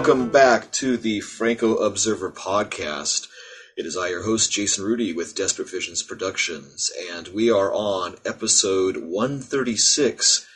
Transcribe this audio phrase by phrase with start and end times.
[0.00, 3.28] welcome back to the Franco Observer podcast.
[3.76, 8.16] It is I, your host, Jason Rudy with Desperate Visions Productions, and we are on
[8.24, 10.48] episode 136,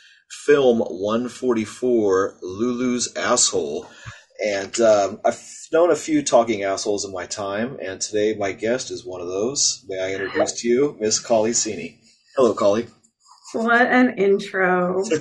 [0.47, 3.87] film 144, Lulu's Asshole.
[4.43, 5.39] And um, I've
[5.71, 9.27] known a few talking assholes in my time, and today my guest is one of
[9.27, 9.85] those.
[9.87, 11.99] May I introduce to you Miss Kali Sini?
[12.35, 12.87] Hello, Kali.
[13.53, 15.03] What an intro.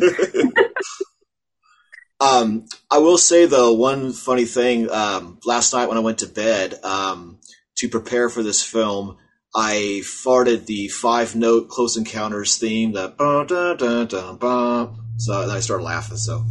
[2.24, 4.90] Um, I will say though, one funny thing.
[4.90, 7.38] Um, last night when I went to bed um,
[7.76, 9.18] to prepare for this film,
[9.54, 12.92] I farted the five note Close Encounters theme.
[12.92, 14.94] That ba da da da.
[15.18, 16.16] So I started laughing.
[16.16, 16.44] So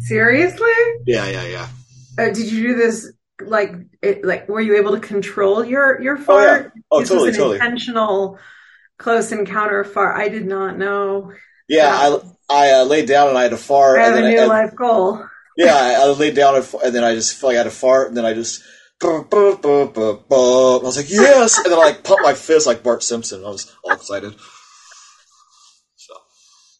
[0.00, 0.66] Seriously?
[1.06, 1.68] yeah, yeah, yeah.
[2.18, 6.16] Uh, did you do this like it, like were you able to control your your
[6.28, 6.58] Oh yeah.
[6.58, 6.72] fart?
[6.90, 7.56] Oh this totally, was an totally.
[7.56, 8.38] intentional
[8.98, 10.16] close encounter fart.
[10.20, 11.32] I did not know.
[11.68, 13.98] Yeah, I I uh, laid down and I had a fart.
[13.98, 15.24] I have a and then new I, life goal.
[15.56, 17.70] yeah, I, I laid down and, and then I just felt like I had a
[17.70, 18.62] fart, and then I just.
[19.02, 19.06] I
[20.82, 21.58] was like, yes!
[21.58, 23.44] And then I like pumped my fist like Bart Simpson.
[23.44, 24.34] I was all excited.
[25.96, 26.14] So.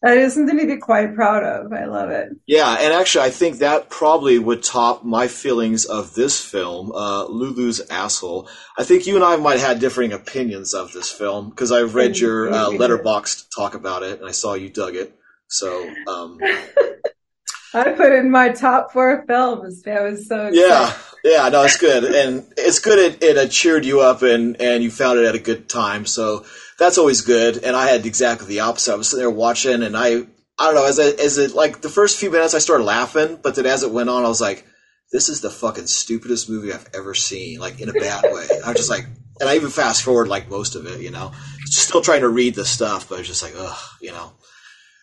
[0.02, 1.72] That is something to be quite proud of.
[1.72, 2.30] I love it.
[2.46, 7.26] Yeah, and actually, I think that probably would top my feelings of this film, uh,
[7.26, 8.48] Lulu's Asshole.
[8.78, 11.82] I think you and I might have had differing opinions of this film because I
[11.82, 12.84] read your uh, Maybe.
[12.84, 15.14] Letterboxd talk about it, and I saw you dug it.
[15.48, 16.38] So, um,
[17.74, 19.82] I put in my top four films.
[19.82, 22.98] That was so yeah, yeah, no, it's good, and it's good.
[22.98, 26.06] It, it cheered you up, and and you found it at a good time.
[26.06, 26.44] So
[26.78, 27.64] that's always good.
[27.64, 28.92] And I had exactly the opposite.
[28.92, 30.26] I was sitting there watching, and I
[30.58, 33.40] I don't know as I, as it like the first few minutes I started laughing,
[33.42, 34.64] but then as it went on, I was like,
[35.10, 38.46] this is the fucking stupidest movie I've ever seen, like in a bad way.
[38.64, 39.06] I was just like,
[39.40, 41.32] and I even fast forward like most of it, you know,
[41.64, 44.32] still trying to read the stuff, but it's just like, ugh, you know.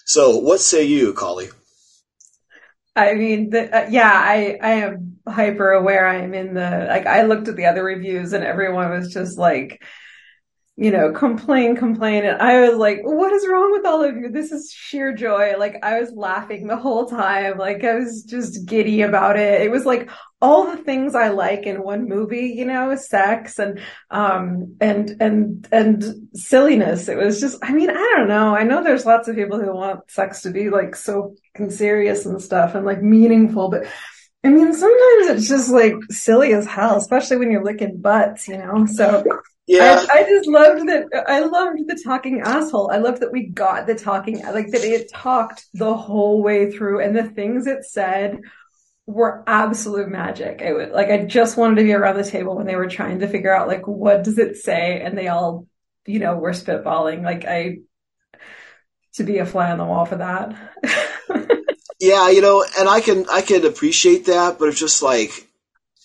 [0.06, 1.50] So what say you, Kali?
[2.96, 6.06] I mean, the, uh, yeah, I I am hyper aware.
[6.06, 7.06] I am in the like.
[7.06, 9.82] I looked at the other reviews, and everyone was just like,
[10.82, 14.30] you know, complain, complain, and I was like, "What is wrong with all of you?
[14.30, 17.60] This is sheer joy!" Like I was laughing the whole time.
[17.60, 19.62] Like I was just giddy about it.
[19.62, 20.10] It was like
[20.42, 25.68] all the things I like in one movie, you know, sex and um and and
[25.72, 27.08] and silliness.
[27.08, 27.60] It was just.
[27.62, 28.56] I mean, I don't know.
[28.56, 31.36] I know there's lots of people who want sex to be like so
[31.70, 33.86] serious and stuff and like meaningful, but
[34.44, 38.58] I mean, sometimes it's just like silly as hell, especially when you're licking butts, you
[38.58, 38.88] know?
[38.88, 39.24] So
[39.72, 41.08] Yeah, I, I just loved that.
[41.28, 42.92] I loved the talking asshole.
[42.92, 47.00] I loved that we got the talking, like that it talked the whole way through
[47.02, 48.42] and the things it said
[49.06, 50.62] were absolute magic.
[50.62, 53.20] I would like, I just wanted to be around the table when they were trying
[53.20, 55.02] to figure out like, what does it say?
[55.02, 55.68] And they all,
[56.06, 57.24] you know, were spitballing.
[57.24, 57.78] Like I,
[59.14, 60.54] to be a fly on the wall for that.
[62.00, 65.48] Yeah, you know, and I can I can appreciate that, but it's just like,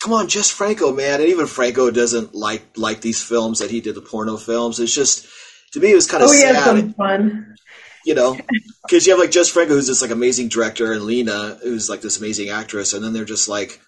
[0.06, 1.20] come on, Jess Franco, man.
[1.20, 4.78] And even Franco doesn't like like these films that he did the porno films.
[4.78, 5.26] It's just
[5.72, 7.56] to me, it was kind of oh, yeah, sad, some fun.
[8.04, 8.36] you know,
[8.86, 12.02] because you have like Jess Franco, who's this like amazing director, and Lina, who's like
[12.02, 13.80] this amazing actress, and then they're just like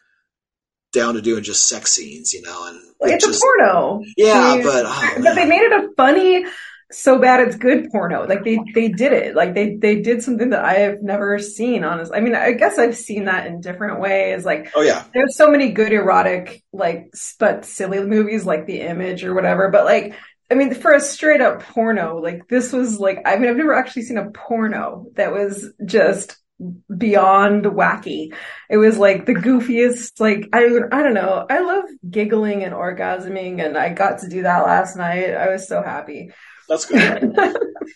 [0.93, 4.03] down to doing just sex scenes, you know, and Like, it's just a porno.
[4.17, 6.45] yeah, They- but oh, but they made it a funny
[6.91, 8.27] so bad it's good porno.
[8.27, 9.35] Like they they did it.
[9.35, 12.79] Like they they did something that i have never seen honestly i mean i guess
[12.79, 14.45] i've seen that in different ways.
[14.45, 19.25] Like oh yeah, there's so many good erotic like but silly movies like the image
[19.25, 20.15] or whatever but like
[20.51, 23.75] i mean for a straight up porno like this was like i mean i've never
[23.75, 26.37] actually seen a porno that was just
[26.97, 28.35] beyond wacky.
[28.69, 31.47] It was like the goofiest like i i don't know.
[31.49, 35.35] I love giggling and orgasming and i got to do that last night.
[35.35, 36.31] I was so happy
[36.69, 37.35] that's good.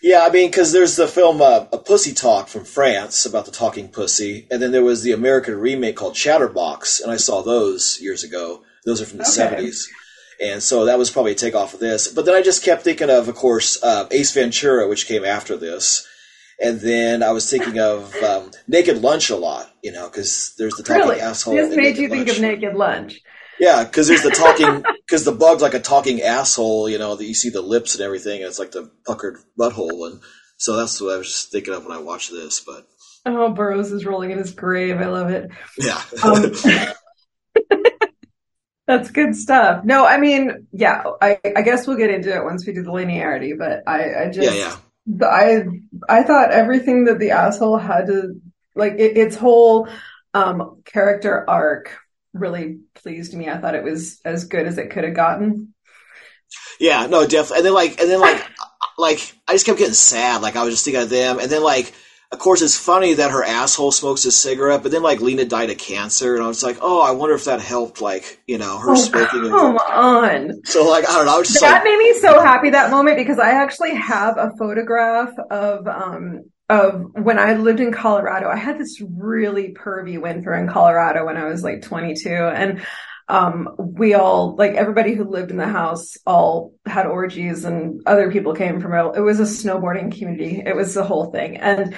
[0.01, 3.51] Yeah, I mean, because there's the film uh, A Pussy Talk from France about the
[3.51, 7.99] talking pussy, and then there was the American remake called Chatterbox, and I saw those
[8.01, 8.63] years ago.
[8.85, 9.63] Those are from the Okay.
[9.63, 9.85] 70s.
[10.41, 12.09] And so that was probably a takeoff of this.
[12.09, 15.55] But then I just kept thinking of, of course, uh, Ace Ventura, which came after
[15.55, 16.05] this.
[16.61, 20.73] And then I was thinking of um, Naked Lunch a lot, you know, because there's
[20.75, 21.55] the talking really asshole.
[21.55, 23.21] this made you think of naked lunch
[23.59, 27.25] Yeah, because there's the talking, because the bug's like a talking asshole, you know, that
[27.25, 30.11] you see the lips and everything, and it's like the puckered butthole.
[30.11, 30.21] And
[30.57, 32.59] so that's what I was just thinking of when I watched this.
[32.59, 32.87] But
[33.25, 36.01] oh burroughs is rolling in his grave i love it yeah.
[36.25, 36.51] Um,
[38.87, 39.83] that's good stuff.
[39.85, 42.91] No, I mean, yeah, I, I guess we'll get into it once we do the
[42.91, 44.75] linearity, but I, I just, yeah, yeah.
[45.07, 45.63] the- I,
[46.09, 48.41] I thought everything that the asshole had to,
[48.75, 49.87] like, it, its whole,
[50.33, 51.97] um, character arc
[52.33, 53.49] really pleased me.
[53.49, 55.73] I thought it was as good as it could have gotten.
[56.79, 57.57] Yeah, no, definitely.
[57.57, 58.43] And then like, and then like,
[58.97, 60.41] like I just kept getting sad.
[60.41, 61.93] Like I was just thinking of them, and then like
[62.31, 65.69] of course, it's funny that her asshole smokes a cigarette, but then like Lina died
[65.69, 68.79] of cancer, and I was like, oh, I wonder if that helped, like you know,
[68.79, 69.43] her Oh, smoking.
[69.49, 70.63] come on.
[70.65, 73.39] So like I don't know, I that like, made me so happy that moment because
[73.39, 78.49] I actually have a photograph of um of when I lived in Colorado.
[78.49, 82.85] I had this really pervy winter in Colorado when I was like 22 and
[83.29, 88.31] um we all like everybody who lived in the house all had orgies and other
[88.31, 89.17] people came from it.
[89.17, 90.61] It was a snowboarding community.
[90.65, 91.57] It was the whole thing.
[91.57, 91.97] And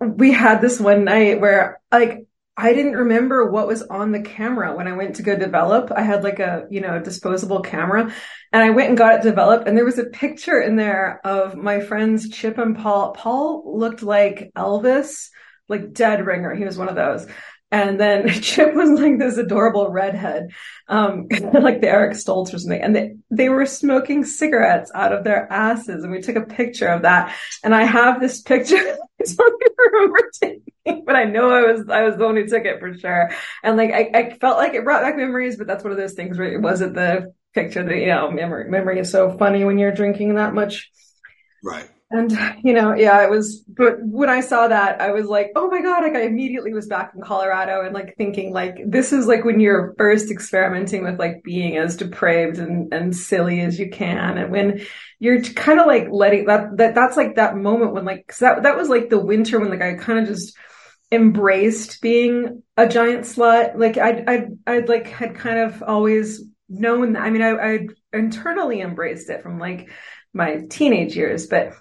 [0.00, 4.76] we had this one night where like I didn't remember what was on the camera
[4.76, 5.90] when I went to go develop.
[5.94, 8.14] I had like a, you know, disposable camera
[8.52, 11.56] and I went and got it developed and there was a picture in there of
[11.56, 13.12] my friends Chip and Paul.
[13.12, 15.30] Paul looked like Elvis,
[15.68, 16.54] like dead ringer.
[16.54, 17.26] He was one of those.
[17.74, 20.50] And then Chip was like this adorable redhead,
[20.86, 22.80] um, like the Eric Stoltz or something.
[22.80, 26.04] And they, they were smoking cigarettes out of their asses.
[26.04, 27.34] And we took a picture of that.
[27.64, 28.76] And I have this picture.
[28.76, 32.64] I don't remember taking, but I know I was, I was the one who took
[32.64, 33.32] it for sure.
[33.64, 36.12] And like, I, I felt like it brought back memories, but that's one of those
[36.12, 39.78] things where it wasn't the picture that, you know, memory, memory is so funny when
[39.78, 40.92] you're drinking that much.
[41.64, 41.88] right.
[42.10, 42.30] And,
[42.62, 45.82] you know, yeah, it was, but when I saw that, I was like, oh my
[45.82, 49.44] God, like I immediately was back in Colorado and like thinking like, this is like
[49.44, 54.38] when you're first experimenting with like being as depraved and, and silly as you can.
[54.38, 54.82] And when
[55.18, 58.62] you're kind of like letting that, that, that's like that moment when like, cause that,
[58.62, 60.56] that was like the winter when like I kind of just
[61.10, 63.76] embraced being a giant slut.
[63.76, 68.82] Like I'd, I'd, I'd like had kind of always known, I mean, I, I'd internally
[68.82, 69.90] embraced it from like
[70.32, 71.72] my teenage years, but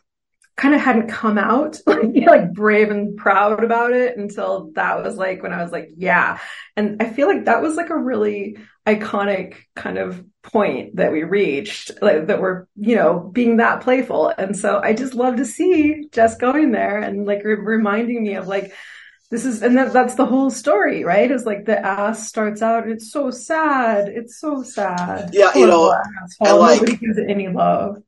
[0.55, 4.71] kind of hadn't come out like, you know, like brave and proud about it until
[4.75, 6.39] that was like when I was like, yeah.
[6.75, 11.23] And I feel like that was like a really iconic kind of point that we
[11.23, 14.27] reached, like that we're, you know, being that playful.
[14.37, 18.35] And so I just love to see Jess going there and like re- reminding me
[18.35, 18.73] of like,
[19.31, 21.31] this is, and that, that's the whole story, right?
[21.31, 24.07] Is like the ass starts out, it's so sad.
[24.07, 25.31] It's so sad.
[25.33, 25.95] Yeah, you know,
[26.41, 28.03] and, like- gives it any love.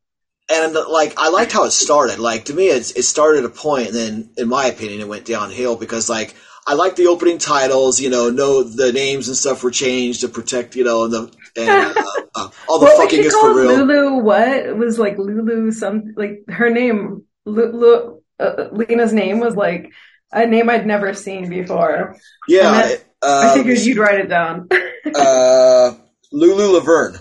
[0.47, 2.19] And like I liked how it started.
[2.19, 5.08] Like to me, it's, it started at a point, and then in my opinion, it
[5.08, 6.36] went downhill because like
[6.67, 7.99] I like the opening titles.
[7.99, 10.75] You know, no the names and stuff were changed to protect.
[10.75, 12.03] You know, and the and uh,
[12.36, 13.86] uh, all the fucking is for real.
[13.86, 14.47] Lulu, what?
[14.47, 19.91] It was like Lulu, some, like her name, Lulu, uh, Lina's name was like
[20.31, 22.17] a name I'd never seen before.
[22.47, 24.67] Yeah, then- uh, I figured you'd write it down.
[25.15, 25.93] uh,
[26.31, 27.19] Lulu Laverne.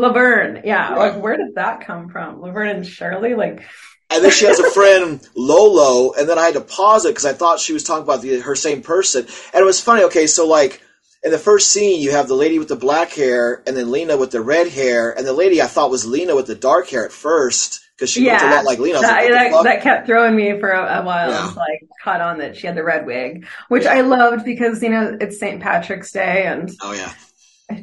[0.00, 0.92] Laverne, yeah.
[0.92, 1.12] Right.
[1.14, 2.40] Like, where did that come from?
[2.40, 3.34] Laverne and Shirley?
[3.34, 3.62] Like,
[4.10, 7.26] And then she has a friend Lolo, and then I had to pause it because
[7.26, 9.26] I thought she was talking about the, her same person.
[9.52, 10.04] And it was funny.
[10.04, 10.80] Okay, so like
[11.22, 14.16] in the first scene, you have the lady with the black hair, and then Lina
[14.16, 17.04] with the red hair, and the lady I thought was Lina with the dark hair
[17.04, 18.94] at first because she looked a lot like Lina.
[18.94, 21.52] Was that, like, that, that kept throwing me for a, a while Yeah.
[21.54, 25.18] I caught on that she had the red wig, which I loved because, you know,
[25.20, 25.60] it's St.
[25.60, 27.12] Patrick's Day and oh yeah,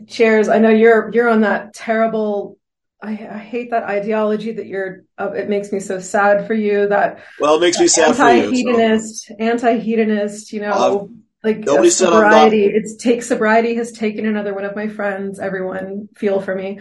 [0.07, 0.49] Cheers.
[0.49, 2.57] I know you're you're on that terrible.
[3.01, 5.03] I, I hate that ideology that you're.
[5.17, 6.87] Uh, it makes me so sad for you.
[6.87, 8.41] That well, it makes me sad for you.
[8.43, 8.47] so.
[8.49, 10.53] anti-hedonist, anti-hedonist.
[10.53, 11.05] You know, Uh,
[11.43, 12.65] like nobody said I'm not- sobriety.
[12.65, 15.39] It's take sobriety has taken another one of my friends.
[15.39, 16.79] Everyone feel for me.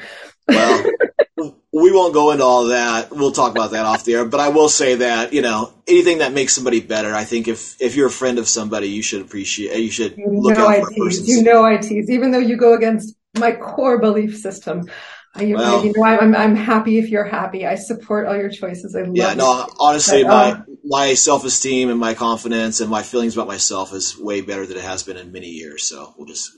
[0.49, 0.85] Well,
[1.83, 3.11] we won't go into all that.
[3.11, 4.25] We'll talk about that off the air.
[4.25, 7.15] But I will say that you know anything that makes somebody better.
[7.15, 9.79] I think if if you're a friend of somebody, you should appreciate.
[9.79, 11.29] You should You look know out I for tease.
[11.29, 14.89] You know I tease, even though you go against my core belief system.
[15.35, 17.67] I, you, Well- you know, I'm I'm happy if you're happy.
[17.67, 18.97] I support all your choices.
[18.97, 22.89] I love Yeah, no, honestly, But, my uh, my self esteem and my confidence and
[22.89, 25.85] my feelings about myself is way better than it has been in many years.
[25.85, 26.53] So we'll just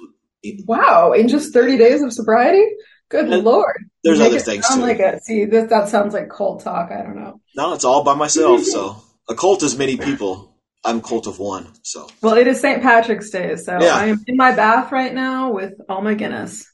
[0.66, 2.64] Wow, in just 30 days of sobriety?
[3.10, 3.76] Good And lord.
[4.04, 4.86] there's other things sound too.
[4.86, 6.90] Like a, see, this, that sounds like cult talk.
[6.90, 7.40] I don't know.
[7.56, 8.62] no, it's all by myself.
[8.64, 8.96] So
[9.28, 10.54] a cult is many people.
[10.84, 11.68] I'm cult of one.
[11.82, 12.82] So Well, it is St.
[12.82, 13.94] Patrick's Day, so Yeah.
[13.96, 16.64] I am in my bath right now with all my Guinness.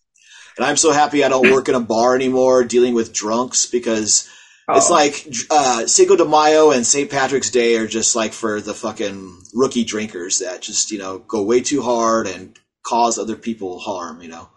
[0.57, 4.29] and I'm so happy I don't work in a bar anymore dealing with drunks because
[4.69, 4.93] it's Oh.
[4.93, 7.11] like uh, Cinco de Mayo and St.
[7.11, 11.43] Patrick's Day are just like for the fucking rookie drinkers that just you know go
[11.43, 14.21] way too hard and cause other people harm.
[14.23, 14.49] You know,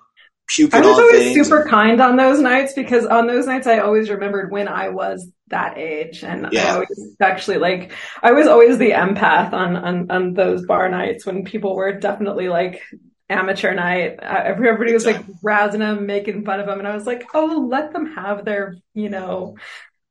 [0.47, 1.47] puking I was always things.
[1.47, 5.29] super kind on those nights because on those nights I always remembered when I was
[5.49, 6.73] that age, and I Yeah.
[6.75, 7.91] always actually like
[8.21, 12.49] I was always the empath on on on those bar nights when people were definitely
[12.49, 12.81] like
[13.29, 14.19] amateur night.
[14.21, 17.67] Uh, everybody was like razzing them, making fun of them, and I was like, oh,
[17.69, 19.55] let them have their, you know,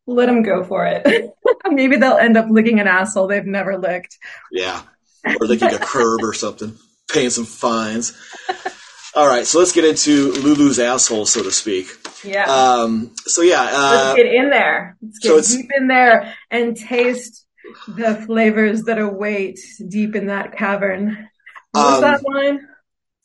[0.06, 1.30] let them go for it.
[1.70, 4.18] Maybe they'll end up licking an asshole they've never licked.
[4.52, 4.82] Yeah.
[5.40, 6.76] Or licking a curb or something.
[7.10, 8.12] Paying some fines.
[9.16, 11.86] All right, so let's get into Lulu's asshole, so to speak.
[12.22, 12.44] Yeah.
[12.44, 14.96] Um, so yeah, uh, Let's get in there.
[15.00, 17.46] Let's get it's- deep in there and taste
[17.88, 19.58] the flavors that await
[19.88, 21.28] deep in that cavern.
[21.72, 22.68] What was Um, that line?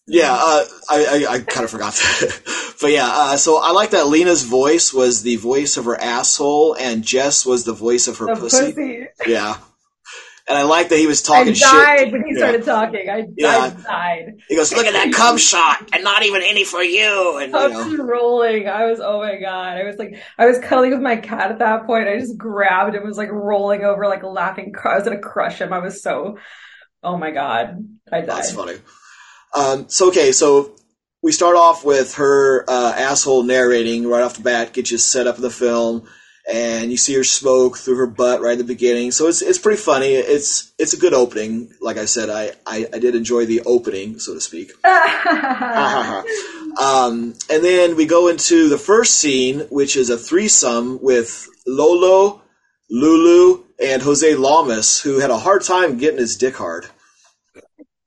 [0.07, 2.73] Yeah, uh, I, I, I kind of forgot that.
[2.81, 6.73] but yeah, uh, so I like that Lina's voice was the voice of her asshole
[6.75, 8.71] and Jess was the voice of her pussy.
[8.71, 9.05] pussy.
[9.27, 9.57] Yeah.
[10.51, 12.11] And I like that he was talking I died shit.
[12.11, 12.39] when he Yeah.
[12.39, 13.09] started talking.
[13.09, 13.47] I, Yeah.
[13.47, 14.33] I died.
[14.49, 17.37] He goes, look at that cum shot and not even any for you.
[17.37, 18.67] And, you I know, was rolling.
[18.67, 19.77] I was, oh my God.
[19.77, 22.09] I was like, I was cuddling with my cat at that point.
[22.09, 24.73] I just grabbed him, was like rolling over, like laughing.
[24.83, 25.71] I was going to crush him.
[25.71, 26.37] I was so,
[27.01, 27.77] oh my God.
[28.11, 28.27] I died.
[28.27, 28.75] that's funny.
[29.55, 30.75] Um, so, okay, so
[31.21, 35.27] we start off with her uh, asshole narrating right off the bat, get you set
[35.27, 36.09] up in the film.
[36.51, 39.57] And you see her smoke through her butt right at the beginning, so it's it's
[39.57, 40.13] pretty funny.
[40.15, 41.71] It's it's a good opening.
[41.79, 44.71] Like I said, I, I, I did enjoy the opening, so to speak.
[46.77, 52.41] um, and then we go into the first scene, which is a threesome with Lolo,
[52.89, 56.87] Lulu, and Jose Lamas, who had a hard time getting his dick hard.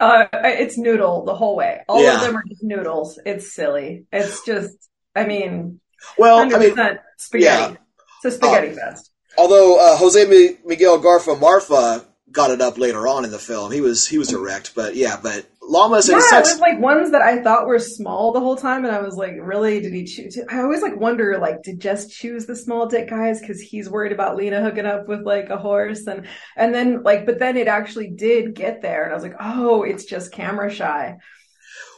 [0.00, 1.80] Uh, it's noodle the whole way.
[1.88, 2.16] All Yeah.
[2.16, 3.18] of them are just noodles.
[3.24, 4.06] It's silly.
[4.12, 4.76] It's just,
[5.14, 5.80] I mean,
[6.18, 6.74] Well, I mean,
[7.16, 7.72] spaghetti.
[7.72, 7.76] yeah.
[8.24, 9.10] It's a spaghetti fest.
[9.38, 13.70] although uh, Jose Mi- Miguel Garfa Marfa got it up later on in the film,
[13.72, 16.50] he was he was erect, but yeah, but Lamas and Yeah, his it sex.
[16.52, 19.32] was like ones that I thought were small the whole time, and I was like,
[19.40, 19.80] really?
[19.80, 20.38] Did he choose?
[20.50, 24.12] I always like wonder, like, did Jess choose the small dick guys because he's worried
[24.12, 27.68] about Lina hooking up with like a horse, and and then like, but then it
[27.68, 31.16] actually did get there, and I was like, oh, it's just camera shy.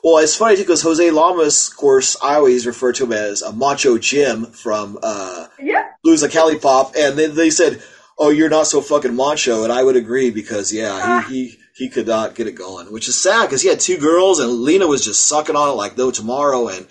[0.04, 3.42] Well, it's funny too because Jose Lamas, of course, I always refer to him as
[3.42, 7.82] a Macho Jim from uh, Yeah, Blues of Cali Pop, and then they said,
[8.16, 11.28] "Oh, you're not so fucking macho," and I would agree because yeah, he ah.
[11.28, 14.38] he, he could not get it going, which is sad because he had two girls
[14.38, 16.86] and Lina was just sucking on it like no tomorrow and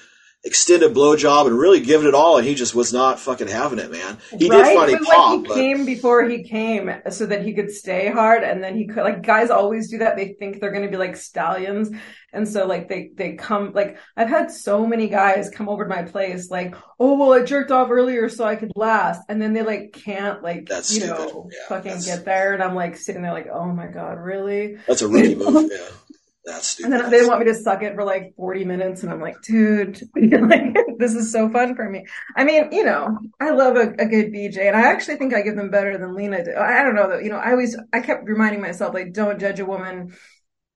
[0.45, 3.91] extended blowjob and really giving it all, and he just was not fucking having it,
[3.91, 4.17] man.
[4.37, 4.63] He right.
[4.63, 8.43] did funny pop, like he came before he came, so that he could stay hard,
[8.43, 9.03] and then he could.
[9.03, 10.15] Like guys always do that.
[10.15, 11.89] They think they're going to be like stallions,
[12.31, 13.73] and so like they they come.
[13.73, 17.43] Like I've had so many guys come over to my place, like, oh well, I
[17.43, 21.01] jerked off earlier so I could last, and then they like can't like That's you
[21.01, 21.17] stupid.
[21.17, 24.77] know Yeah, fucking get there, and I'm like sitting there like, oh my god, really?
[24.87, 25.71] that's a rookie move.
[25.71, 25.87] Yeah,
[26.45, 26.93] that's stupid.
[26.93, 29.41] And then they want me to suck it for like 40 minutes, and I'm like,
[29.41, 32.05] dude, like, this is so fun for me.
[32.35, 35.41] I mean, you know, I love a, a good BJ, and I actually think I
[35.41, 36.55] give them better than Lina did.
[36.55, 37.19] I don't know though.
[37.19, 40.15] You know, I always, I kept reminding myself, like, don't judge a woman,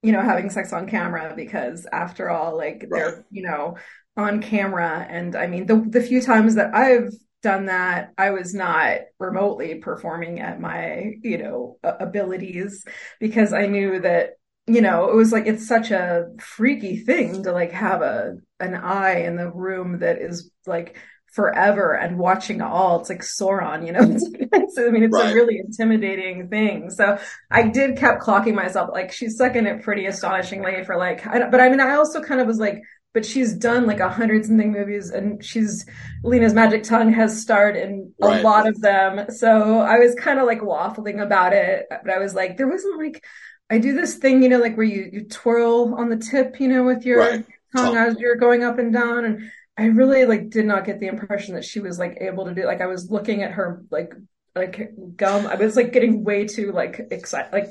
[0.01, 3.77] you know, having sex on camera because after all, like, they're, you know,
[4.17, 5.05] on camera.
[5.07, 9.75] And I mean, the the few times that I've done that, I was not remotely
[9.75, 12.85] performing at my, you know, abilities
[13.19, 14.38] because I knew that
[14.73, 18.75] you know, it was like it's such a freaky thing to like have a an
[18.75, 20.97] eye in the room that is like
[21.33, 22.99] forever and watching all.
[22.99, 24.01] It's like Sauron, you know.
[24.61, 25.19] It's, I mean, it's Right.
[25.19, 26.89] a really intimidating thing.
[26.91, 27.17] So
[27.51, 31.25] I did kept clocking myself like she's sucking it pretty astonishingly for like.
[31.25, 32.81] I but I mean, I also kind of was like.
[33.11, 35.83] But she's done like a hundred something movies, and she's
[36.23, 38.43] Lina's Magic Tongue has starred in a Right.
[38.43, 39.25] lot of them.
[39.31, 42.99] So I was kind of like waffling about it, but I was like, there wasn't
[42.99, 43.23] like
[43.69, 46.67] I do this thing, you know, like where you, you twirl on the tip, you
[46.67, 47.45] know, with your Right.
[47.75, 47.97] tongue Tongue.
[47.97, 49.25] as you're going up and down.
[49.25, 52.53] And I really like did not get the impression that she was like able to
[52.53, 54.13] do like I was looking at her like
[54.55, 55.45] like gum.
[55.47, 57.67] I was like getting way too like excited like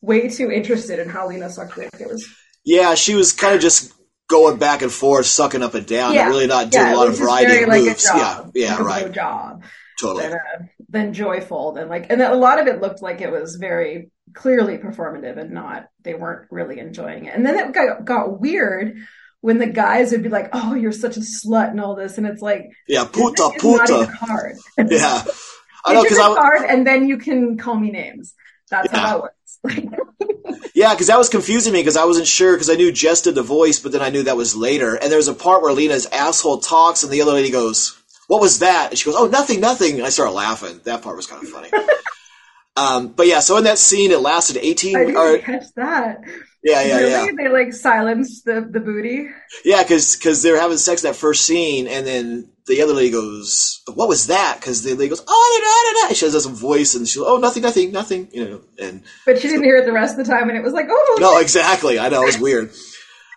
[0.00, 1.90] way too interested in how Lina sucked dick.
[2.00, 2.26] It was
[2.64, 3.92] Yeah, she was kind of just
[4.28, 6.22] going back and forth, sucking up and down, Yeah.
[6.22, 8.04] and really not doing yeah, a lot of variety very of like moves.
[8.14, 9.64] Yeah, yeah, right, job.
[10.00, 10.28] totally.
[10.28, 13.56] than, uh, than joyful than like and a lot of it looked like it was
[13.56, 18.40] very clearly performative and not they weren't really enjoying it and then it got, got
[18.40, 18.96] weird
[19.40, 22.26] when the guys would be like oh you're such a slut and all this and
[22.26, 24.12] it's like Yeah, puta, it's not even puta.
[24.16, 24.56] hard
[24.90, 25.24] Yeah,
[25.84, 28.34] I know because I hard and then you can call me names
[28.70, 28.98] that's Yeah.
[28.98, 29.34] how that works
[30.74, 33.34] yeah because that was confusing me because I wasn't sure because I knew Jess did
[33.34, 34.94] the voice, but then I knew that was later.
[34.94, 38.40] And there was a part where Lina's asshole talks, and the other lady goes, "What
[38.40, 40.80] was that?" And she goes, "Oh, nothing, nothing." And I started laughing.
[40.84, 41.68] That part was kind of funny.
[42.76, 44.96] Um, but yeah, so in that scene, it lasted eighteen.
[44.96, 46.20] I didn't Or, catch that.
[46.62, 47.10] yeah, yeah, really?
[47.10, 47.26] yeah.
[47.36, 49.28] They like silenced the, the booty.
[49.64, 53.10] Yeah, because because they're having sex in that first scene, and then the other lady
[53.10, 56.14] goes, "What was that?" Because the lady goes, "Oh, I don't know, I don't know."
[56.14, 58.60] She has some voice, and she's, "Oh, nothing, nothing, nothing," you know.
[58.78, 60.86] And But she didn't hear it the rest of the time and it was like,
[60.90, 61.98] oh no, exactly.
[61.98, 62.70] I know it was weird.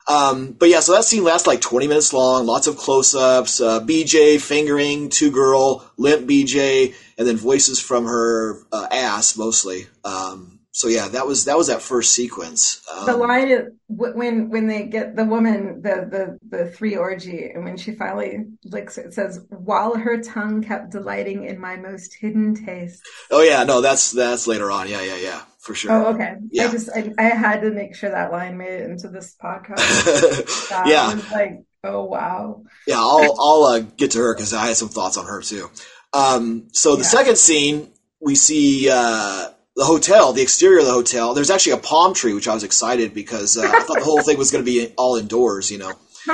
[0.05, 2.45] Um, but yeah, so that scene lasts like 20 minutes long.
[2.45, 3.61] Lots of close-ups.
[3.61, 6.93] Uh, BJ fingering two girl, limp BJ,
[7.24, 9.88] and then voices from her uh, ass mostly.
[10.03, 12.82] Um, so yeah, that was that was that first sequence.
[12.93, 17.51] Um, the line is when when they get the woman the the the three orgy
[17.53, 21.78] and when she finally licks it, it says while her tongue kept delighting in my
[21.78, 23.01] most hidden taste.
[23.32, 24.89] Oh yeah, no, that's that's later on.
[24.89, 25.91] Yeah, yeah, yeah, for sure.
[25.91, 26.36] Oh okay.
[26.49, 26.65] Yeah.
[26.65, 30.71] I just I, I had to make sure that line made it into this podcast.
[30.88, 31.21] yeah.
[31.32, 32.63] like oh wow.
[32.88, 35.69] Yeah, I'll I'll uh, get to her because I had some thoughts on her too.
[36.14, 37.09] Um, so the yeah.
[37.09, 38.89] second scene we see.
[38.91, 41.34] Uh, the hotel, the exterior of the hotel.
[41.34, 44.22] There's actually a palm tree, which I was excited because uh, I thought the whole
[44.22, 45.93] thing was going to be all indoors, you know.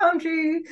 [0.00, 0.64] palm tree,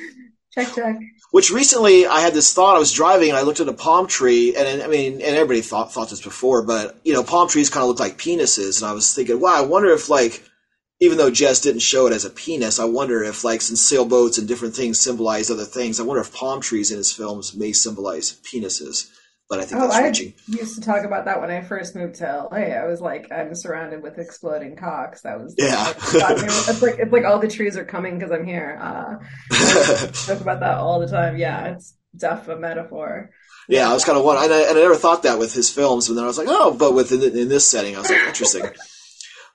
[0.53, 0.97] check, check.
[1.31, 2.75] Which recently I had this thought.
[2.75, 5.61] I was driving and I looked at a palm tree, and I mean, and everybody
[5.61, 8.89] thought thought this before, but you know, palm trees kind of look like penises, and
[8.89, 10.43] I was thinking, wow, I wonder if like.
[11.01, 14.37] Even though Jess didn't show it as a penis, I wonder if, like, since sailboats
[14.37, 17.73] and different things symbolize other things, I wonder if palm trees in his films may
[17.73, 19.09] symbolize penises
[19.51, 20.33] but I think oh, that's reaching.
[20.49, 22.57] I used to talk about that when I first moved to LA.
[22.57, 25.23] I was like, I'm surrounded with exploding cocks.
[25.23, 25.89] That was yeah.
[25.97, 28.79] it's like it's like all the trees are coming because I'm here.
[28.81, 29.17] Uh,
[30.25, 31.35] talk about that all the time.
[31.35, 33.31] Yeah, it's def a metaphor.
[33.67, 35.69] Yeah, I was kind of one, and I, and I never thought that with his
[35.69, 38.09] films, and then I was like, oh, but with in, in this setting, I was
[38.09, 38.63] like, interesting.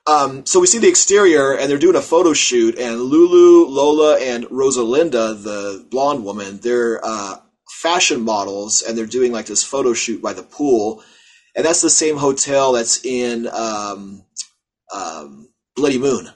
[0.07, 4.17] Um, so we see the exterior, and they're doing a photo shoot, and Lulu, Lola,
[4.19, 7.37] and Rosalinda, the blonde woman, they're uh,
[7.77, 11.03] fashion models and they're doing like this photo shoot by the pool.
[11.55, 14.23] And that's the same hotel that's in um,
[14.93, 16.29] um, Bloody Moon.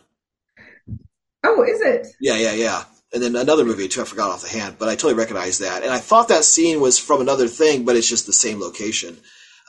[1.43, 2.07] Oh, is it?
[2.19, 2.83] Yeah, yeah, yeah.
[3.13, 5.83] And then another movie too, I forgot off the hand, but I totally recognize that.
[5.83, 9.17] And I thought that scene was from another thing, but it's just the same location.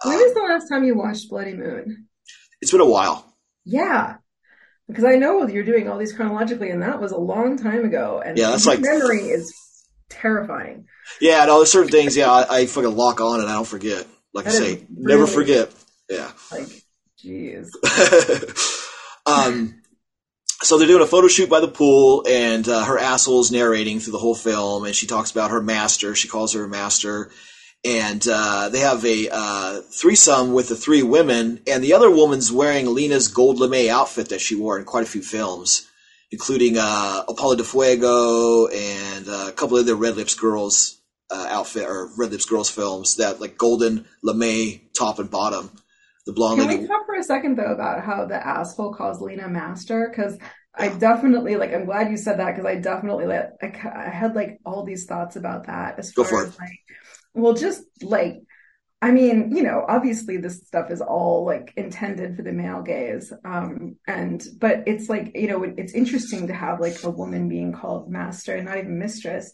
[0.04, 2.06] When um, was the last time you watched Bloody Moon?
[2.60, 3.31] It's been a while.
[3.64, 4.16] Yeah.
[4.88, 8.22] Because I know you're doing all these chronologically, and that was a long time ago.
[8.24, 9.54] And yeah, that's like memory is
[10.10, 10.86] terrifying.
[11.20, 12.16] Yeah, no, there's certain things.
[12.16, 14.06] Yeah, I, I fucking lock on and I don't forget.
[14.34, 15.72] Like that I say, really, never forget.
[16.08, 16.30] Yeah.
[16.50, 16.68] Like,
[17.22, 17.68] jeez.
[19.26, 19.82] um,
[20.62, 24.12] so they're doing a photo shoot by the pool, and uh, her asshole's narrating through
[24.12, 26.14] the whole film, and she talks about her master.
[26.14, 27.30] She calls her master,
[27.84, 32.52] and uh, they have a uh, threesome with the three women, and the other woman's
[32.52, 35.88] wearing Lina's gold lame outfit that she wore in quite a few films
[36.32, 40.98] including uh, Apollo de Fuego and uh, a couple of the Red Lips Girls
[41.30, 45.70] uh, outfit or Red Lips Girls films that like golden lame top and bottom.
[46.24, 46.82] The blonde Can lady.
[46.82, 50.08] we talk for a second though about how the asshole calls Lena master?
[50.08, 50.38] Because
[50.74, 51.74] I definitely like.
[51.74, 53.50] I'm glad you said that because I definitely like.
[53.62, 56.70] I, I, had like all these thoughts about that as far as like,
[57.34, 58.42] well, just like
[59.02, 63.32] I mean, you know, obviously this stuff is all like intended for the male gaze.
[63.44, 67.72] Um, and, but it's like, you know, it's interesting to have like a woman being
[67.72, 69.50] called master and not even mistress.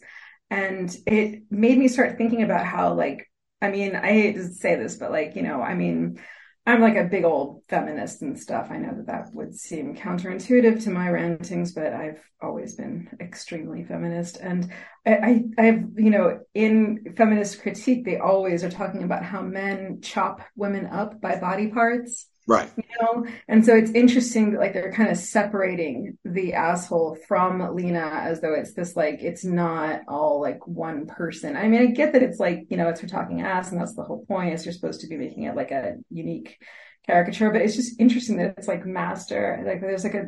[0.51, 3.27] And it made me start thinking about how like,
[3.59, 6.19] I mean, I hate to say this, but like, you know, I mean,
[6.65, 8.67] I'm like a big old feminist and stuff.
[8.69, 13.83] I know that that would seem counterintuitive to my rantings, but I've always been extremely
[13.83, 14.37] feminist.
[14.37, 14.71] And
[15.05, 20.01] I, I, have you know, in feminist critique, they always are talking about how men
[20.01, 22.27] chop women up by body parts.
[22.49, 22.71] Right.
[22.77, 27.75] You know, and so it's interesting that like they're kind of separating the asshole from
[27.75, 31.55] Lina as though it's this like it's not all like one person.
[31.55, 33.93] I mean, I get that it's like you know it's her talking ass, and that's
[33.93, 34.55] the whole point.
[34.55, 36.57] Is you're supposed to be making it like a unique
[37.05, 39.63] caricature, but it's just interesting that it's like master.
[39.63, 40.25] Like there's like a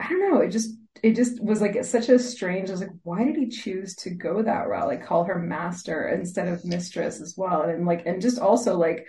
[0.00, 0.40] I don't know.
[0.40, 2.68] It just it just was like such a strange.
[2.68, 4.88] I was like, why did he choose to go that route?
[4.88, 9.06] Like call her master instead of mistress as well, and like and just also like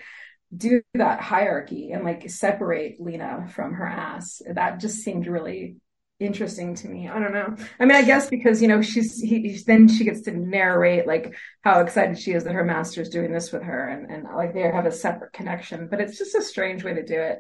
[0.56, 4.42] do that hierarchy and like separate Lina from her ass.
[4.46, 5.78] That just seemed really
[6.20, 7.10] interesting to me.
[7.10, 7.56] I don't know.
[7.80, 11.36] I mean, I guess because you know she's he, then she gets to narrate like
[11.62, 14.62] how excited she is that her master's doing this with her, and and like they
[14.62, 15.88] have a separate connection.
[15.90, 17.40] But it's just a strange way to do it.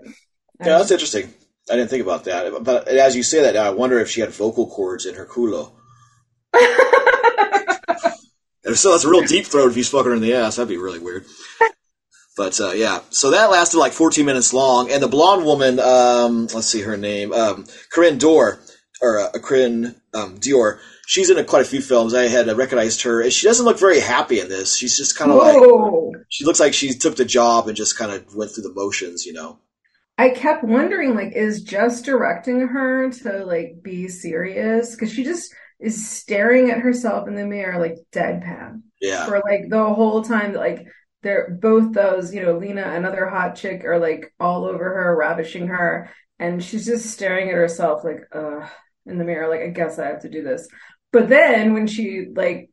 [0.59, 1.33] Yeah, that's interesting.
[1.69, 2.63] I didn't think about that.
[2.63, 5.71] But as you say that, I wonder if she had vocal cords in her culo.
[8.65, 10.55] and so that's a real deep throat if he's fucking her in the ass.
[10.55, 11.25] That'd be really weird.
[12.37, 16.47] But uh, yeah, so that lasted like 14 minutes long, and the blonde woman, um,
[16.53, 18.59] let's see her name, um, Corinne Dor,
[19.01, 20.79] or uh, Corinne um, Dior.
[21.07, 22.13] She's in a, quite a few films.
[22.13, 23.21] I had recognized her.
[23.21, 24.77] and She doesn't look very happy in this.
[24.77, 28.13] She's just kind of like she looks like she took the job and just kind
[28.13, 29.59] of went through the motions, you know.
[30.17, 35.53] I kept wondering, like, is just directing her to like be serious because she just
[35.81, 38.83] is staring at herself in the mirror like deadpan.
[39.01, 39.25] Yeah.
[39.25, 40.85] For like the whole time, like
[41.21, 45.67] they're both those, you know, Lina, another hot chick, are like all over her, ravishing
[45.67, 46.09] her,
[46.39, 48.67] and she's just staring at herself like, uh,
[49.05, 50.67] in the mirror, like, I guess I have to do this.
[51.11, 52.69] But then when she like,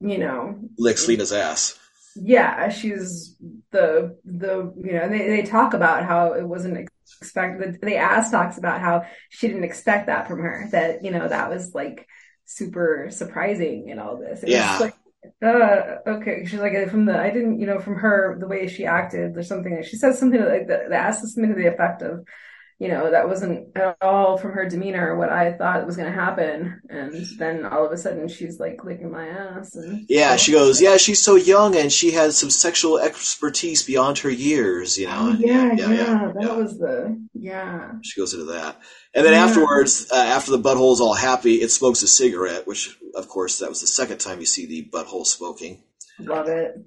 [0.00, 1.78] you know, licks Lina's ass.
[2.14, 3.36] Yeah, she's
[3.70, 6.88] the the you know, they they talk about how it wasn't
[7.20, 7.80] expected.
[7.80, 10.68] The, the ass talks about how she didn't expect that from her.
[10.72, 12.06] That you know that was like
[12.44, 14.42] super surprising and all this.
[14.42, 14.76] It yeah.
[14.78, 14.94] Like,
[15.42, 16.44] uh, okay.
[16.44, 19.34] She's like from the I didn't you know from her the way she acted.
[19.34, 22.02] There's something that she says something like that, the ass is something to the effect
[22.02, 22.26] of
[22.82, 26.20] you know, that wasn't at all from her demeanor what I thought was going to
[26.20, 26.82] happen.
[26.90, 29.76] And then all of a sudden she's like licking my ass.
[29.76, 34.18] And yeah, she goes, yeah, she's so young and she has some sexual expertise beyond
[34.18, 35.28] her years, you know.
[35.30, 37.92] Oh, yeah, yeah, yeah, yeah, That was the, yeah.
[38.02, 38.80] She goes into that.
[39.14, 39.44] And then yeah.
[39.44, 43.68] afterwards, uh, after the butthole's all happy, it smokes a cigarette, which, of course, that
[43.68, 45.84] was the second time you see the butthole smoking.
[46.18, 46.84] Love it.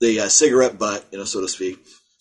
[0.00, 1.78] The uh, cigarette butt, you know, so to speak.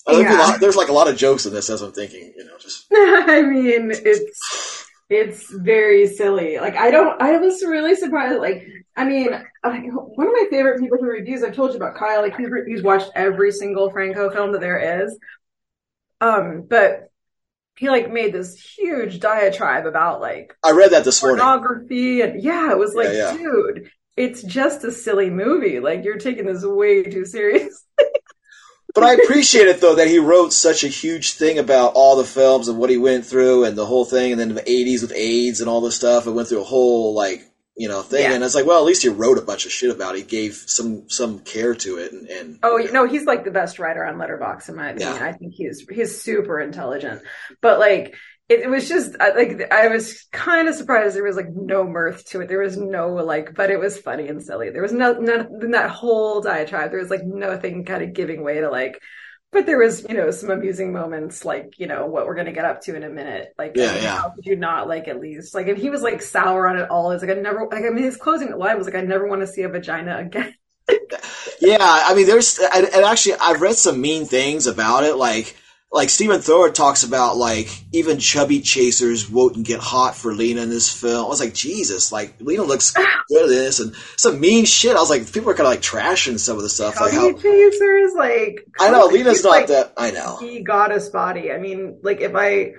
[0.08, 0.38] Oh, yeah.
[0.38, 2.88] lot, there's like a lot of jokes in this as I'm thinking, you know, just.
[2.94, 6.60] I mean, it's it's very silly.
[6.60, 8.40] Like I don't, I was really surprised.
[8.40, 11.44] Like I mean, like, one of my favorite people who reviews.
[11.44, 12.22] I've told you about Kyle.
[12.22, 15.18] Like he's, he's watched every single Franco film that there is.
[16.20, 17.12] Um, but
[17.78, 21.44] he like made this huge diatribe about like I read that this morning.
[21.44, 23.38] Pornography and yeah, it was like, yeah, yeah.
[23.38, 25.80] dude, it's just a silly movie.
[25.80, 27.70] Like you're taking this way too seriously.
[28.98, 32.24] But I appreciate it though that he wrote such a huge thing about all the
[32.24, 35.14] films and what he went through and the whole thing, and then the '80s with
[35.16, 36.26] AIDS and all this stuff.
[36.26, 38.34] and went through a whole like you know thing, yeah.
[38.34, 40.22] and it's like, well, at least he wrote a bunch of shit about it.
[40.22, 43.52] He gave some some care to it, and, and oh you know, he's like the
[43.52, 45.14] best writer on Letterboxd in my opinion.
[45.14, 45.28] Yeah.
[45.28, 47.22] I think he's he's super intelligent,
[47.62, 48.16] but like
[48.50, 52.26] it, was just uh, like I was kind of surprised there was like no mirth
[52.30, 52.48] to it.
[52.48, 54.70] There was no like, but it was funny and silly.
[54.70, 56.92] There was no none in that whole diatribe.
[56.92, 59.02] There was like nothing kind of giving way to like.
[59.50, 62.66] But there was, you know, some amusing moments, like you know what we're gonna get
[62.66, 63.54] up to in a minute.
[63.58, 64.18] Like, yeah, yeah.
[64.18, 65.68] how could you not like at least like?
[65.68, 67.12] And he was like sour on it all.
[67.12, 69.42] It's like I never, like I mean, his closing line was like, I never want
[69.42, 70.54] to see a vagina again.
[71.60, 75.56] yeah, I mean, there's and actually I've read some mean things about it, like
[75.92, 80.70] like Stephen Thrower talks about like even chubby chasers won't get hot for Lina in
[80.70, 81.26] this film.
[81.26, 82.92] I was like, Jesus, like Lina looks
[83.30, 84.96] good at this and some mean shit.
[84.96, 86.96] I was like, people are kind of like trashing some of the stuff.
[86.96, 89.94] Chubby like how chasers, like I know Lina's not like that.
[89.98, 91.52] I know he goddess body.
[91.52, 92.74] I mean, like if I,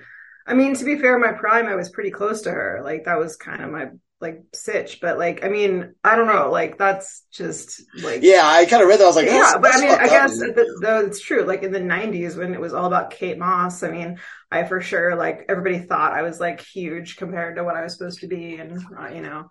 [0.46, 2.82] I mean to be fair, my prime I was pretty close to her.
[2.84, 3.88] Like that was kind of my
[4.20, 8.64] like sitch, but like I mean I don't know, like that's just like yeah, I
[8.66, 9.04] kind of read that.
[9.04, 11.44] I was like, yeah, but I mean I guess though it's true.
[11.44, 14.18] Like in the '90s when it was all about Kate Moss, I mean
[14.50, 17.96] I for sure like everybody thought I was like huge compared to what I was
[17.96, 19.50] supposed to be, and uh, you know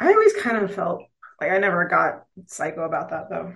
[0.00, 1.02] I always kind of felt
[1.40, 3.54] like I never got psycho about that though.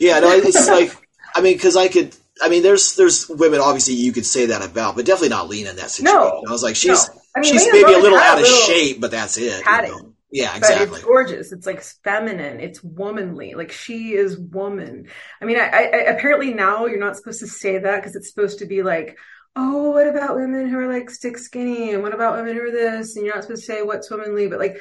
[0.00, 0.96] Yeah, no, it's like
[1.34, 2.16] I mean because I could.
[2.40, 5.70] I mean, there's there's women obviously you could say that about, but definitely not Lina
[5.70, 6.20] in that situation.
[6.20, 9.00] No, I was like, she's no I mean, she's maybe a little out of shape,
[9.00, 9.62] but that's it.
[9.62, 9.92] Padding.
[9.92, 10.14] You know?
[10.30, 10.86] Yeah, exactly.
[10.86, 11.52] But it's gorgeous.
[11.52, 12.60] It's like feminine.
[12.60, 13.54] It's womanly.
[13.54, 15.08] Like she is woman.
[15.40, 18.58] I mean, I, I apparently now you're not supposed to say that because it's supposed
[18.58, 19.18] to be like,
[19.56, 22.70] oh, what about women who are like stick skinny, and what about women who are
[22.70, 24.80] this, and you're not supposed to say what's womanly, but like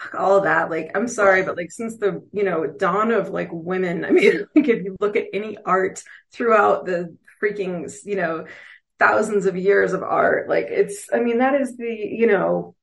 [0.00, 0.70] fuck all that.
[0.70, 4.46] Like, I'm sorry, but like since the you know dawn of like women, I mean,
[4.54, 8.46] like if you look at any art throughout the freaking you know
[9.00, 10.48] thousands of years of art.
[10.48, 12.76] Like it's i mean that is the you know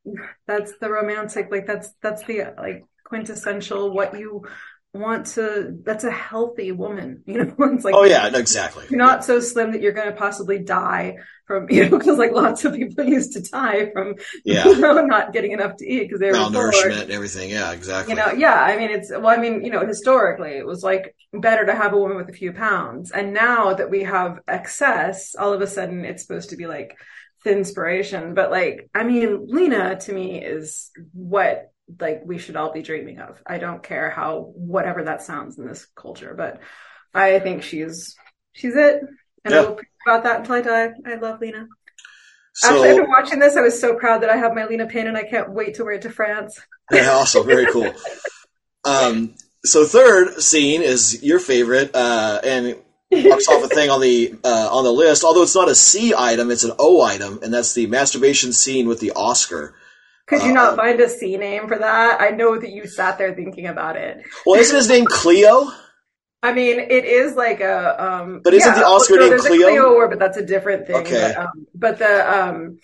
[0.48, 4.44] that's the romantic like that's that's the like quintessential what you
[4.98, 8.86] want to that's a healthy woman you know it's like oh yeah exactly.
[8.90, 12.32] you're not so slim that you're going to possibly die from you know because like
[12.32, 14.66] lots of people used to die from yeah.
[14.66, 17.50] you know not getting enough to eat because they were malnourishment and everything.
[17.50, 18.14] Yeah exactly.
[18.14, 21.16] You know yeah i mean it's well i mean you know historically it was like
[21.34, 23.12] better to have a woman with a few pounds.
[23.12, 26.98] And now that we have excess all of a sudden it's supposed to be like
[27.44, 32.72] thin inspiration but like i mean lina to me is what like we should all
[32.72, 33.42] be dreaming of.
[33.46, 36.60] I don't care how whatever that sounds in this culture, but
[37.14, 38.16] I think she's
[38.54, 39.02] she's it.
[39.46, 39.62] And yeah.
[39.62, 40.94] I will preach about that until I die.
[41.06, 41.68] I love Lina.
[42.54, 45.08] So, Actually, after watching this, I was so proud that I have my Lina pin,
[45.08, 46.60] and I can't wait to wear it to France.
[46.90, 47.94] Yeah, also very cool.
[48.86, 49.36] um,
[49.66, 52.78] so third scene is your favorite, uh, and
[53.12, 55.26] marks off a thing on the uh, on the list.
[55.26, 58.88] Although it's not a C item, it's an O item, and that's the masturbation scene
[58.88, 59.76] with the Oscar.
[60.28, 62.22] Could you not uh, find a C name for that?
[62.22, 64.26] I know that you sat there thinking about it.
[64.46, 65.72] Well, isn't his name Cleo?
[66.44, 68.04] I mean, it is like a.
[68.04, 69.68] Um, but isn't yeah, the Oscar so name Cleo?
[69.68, 70.98] Cleo Award, but that's a different thing.
[70.98, 71.34] Okay.
[71.34, 72.80] But, um, but the um,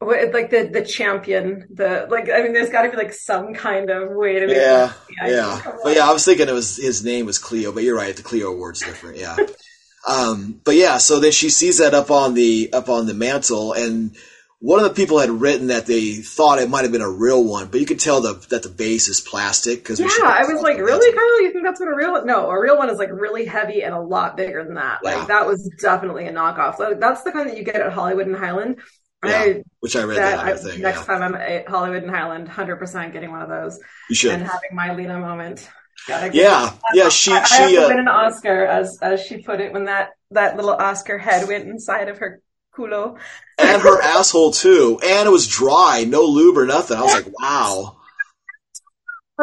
[0.00, 2.28] like the the champion, the like.
[2.30, 4.56] I mean, there's got to be like some kind of way to make.
[4.56, 4.92] Yeah,
[5.24, 5.62] yeah.
[5.82, 8.14] But yeah, I was thinking it was his name was Cleo, but you're right.
[8.14, 9.16] The Cleo Award's different.
[9.16, 9.36] Yeah.
[10.08, 13.72] um, but yeah, so then she sees that up on the up on the mantle
[13.72, 14.14] and
[14.62, 17.42] one of the people had written that they thought it might have been a real
[17.42, 20.62] one, but you could tell the, that the base is plastic because yeah, I was
[20.62, 21.42] like, really, Kyle?
[21.42, 22.12] You think that's what a real?
[22.12, 22.26] One?
[22.28, 25.00] No, a real one is like really heavy and a lot bigger than that.
[25.02, 25.16] Yeah.
[25.16, 26.76] Like that was definitely a knockoff.
[26.76, 28.78] So that's the kind that you get at Hollywood and Highland.
[29.24, 30.80] Yeah, I, which I read that, that thing.
[30.80, 31.04] Next yeah.
[31.06, 33.80] time I'm at Hollywood and Highland, hundred percent getting one of those.
[34.08, 35.68] You should and having my Lina moment.
[36.08, 37.08] yeah, yeah.
[37.08, 40.10] She I, she I uh, win an Oscar as as she put it when that
[40.30, 42.40] that little Oscar head went inside of her
[42.76, 43.18] culo.
[43.58, 46.96] and her asshole too, and it was dry, no lube or nothing.
[46.96, 47.96] I was like, wow.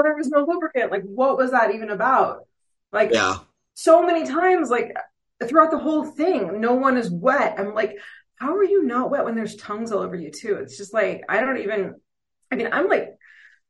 [0.02, 0.92] There was no lubricant.
[0.92, 2.48] Like, what was that even about?
[2.94, 3.40] Like, yeah.
[3.74, 4.96] so many times, like
[5.46, 7.56] throughout the whole thing, no one is wet.
[7.60, 7.98] I'm like,
[8.36, 10.56] how are you not wet when there's tongues all over you too?
[10.56, 11.96] It's just like I don't even.
[12.50, 13.10] I mean, I'm like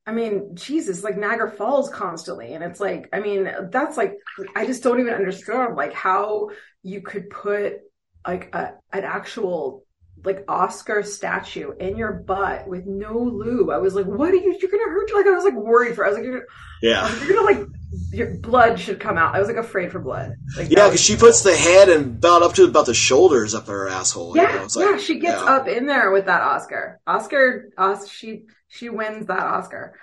[0.10, 2.54] I mean, Jesus, like Niagara Falls constantly.
[2.54, 4.16] And it's like, I mean, that's like,
[4.56, 6.50] I just don't even understand like how
[6.82, 7.82] you could put
[8.26, 9.86] like a, an actual
[10.26, 13.70] like Oscar statue in your butt with no lube.
[13.70, 15.18] I was like, what are you, you're going to hurt you.
[15.18, 16.46] Like, I was like worried for, I was like, you're,
[16.82, 17.70] yeah, you're going to like,
[18.12, 19.36] your blood should come out.
[19.36, 20.36] I was like afraid for blood.
[20.58, 23.68] Like, yeah, because she puts the head and about up to about the shoulders up
[23.68, 24.36] her asshole.
[24.36, 24.68] Yeah, you know?
[24.76, 25.56] like, yeah, she gets yeah.
[25.56, 27.00] up in there with that Oscar.
[27.08, 29.96] Oscar, Os- she she wins that Oscar.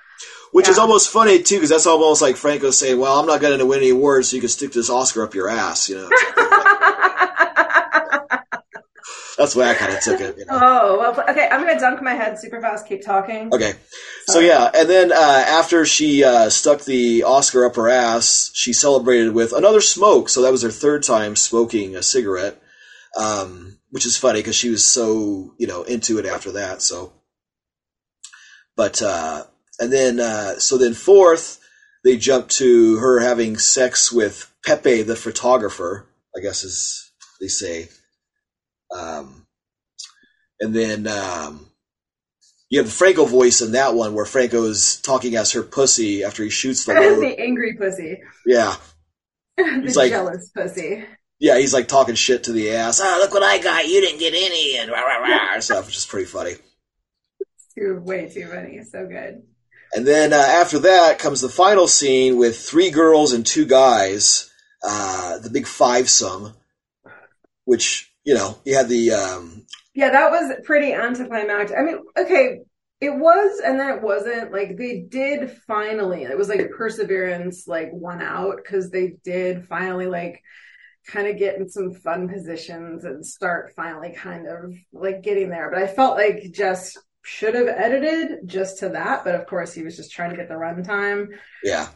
[0.50, 0.72] Which yeah.
[0.72, 3.66] is almost funny too, because that's almost like Franco saying, "Well, I'm not going to
[3.66, 6.08] win any awards, so you can stick this Oscar up your ass," you know.
[9.36, 10.38] that's the way I kind of took it.
[10.38, 10.58] You know?
[10.60, 11.48] Oh well, okay.
[11.50, 12.88] I'm going to dunk my head super fast.
[12.88, 13.52] Keep talking.
[13.52, 13.74] Okay.
[14.28, 18.72] So yeah, and then uh, after she uh, stuck the Oscar up her ass, she
[18.72, 20.28] celebrated with another smoke.
[20.28, 22.60] So that was her third time smoking a cigarette,
[23.18, 26.80] um, which is funny because she was so you know into it after that.
[26.80, 27.12] So,
[28.74, 29.44] but uh,
[29.78, 31.60] and then uh, so then fourth,
[32.04, 36.06] they jump to her having sex with Pepe the photographer.
[36.34, 37.88] I guess as they say.
[38.90, 39.46] Um,
[40.60, 41.70] and then um,
[42.68, 46.42] you have the Franco voice in that one where Franco's talking as her pussy after
[46.42, 48.20] he shoots the the angry pussy.
[48.44, 48.74] Yeah.
[49.56, 51.04] the he's like, jealous pussy.
[51.38, 53.00] Yeah, he's like talking shit to the ass.
[53.02, 53.86] Ah, look what I got.
[53.86, 56.54] You didn't get any, and rah rah rah stuff, which is pretty funny.
[57.78, 58.82] Too way too funny.
[58.84, 59.42] So good.
[59.92, 64.50] And then uh, after that comes the final scene with three girls and two guys,
[64.82, 66.54] uh, the big five some,
[67.64, 69.12] which you know you had the.
[69.12, 69.64] Um,
[69.94, 71.78] yeah, that was pretty anticlimactic.
[71.78, 72.58] I mean, okay,
[73.00, 74.52] it was, and then it wasn't.
[74.52, 76.24] Like they did finally.
[76.24, 80.42] It was like perseverance, like won out because they did finally like
[81.06, 85.70] kind of get in some fun positions and start finally kind of like getting there.
[85.70, 89.82] But I felt like just should have edited just to that, but of course he
[89.82, 91.26] was just trying to get the runtime.
[91.64, 91.88] Yeah.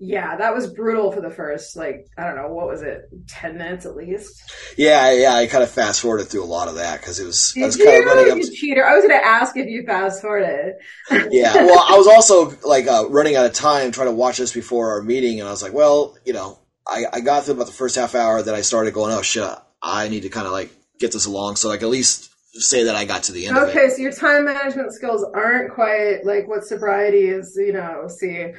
[0.00, 3.56] yeah, that was brutal for the first like I don't know what was it, ten
[3.56, 4.42] minutes at least.
[4.76, 7.52] Yeah, yeah, I kind of fast forwarded through a lot of that because it was
[7.52, 8.38] Did I was you, kind of running up.
[8.38, 8.84] You cheater!
[8.84, 10.74] I was going to ask if you fast forwarded.
[11.30, 14.52] yeah, well, I was also like uh, running out of time trying to watch this
[14.52, 17.66] before our meeting, and I was like, well, you know, I, I got through about
[17.66, 19.48] the first half hour that I started going, oh shit,
[19.80, 22.30] I need to kind of like get this along so like at least
[22.60, 23.56] say that I got to the end.
[23.56, 27.56] Okay, so your time management skills aren't quite like what sobriety is.
[27.56, 28.52] You know, see.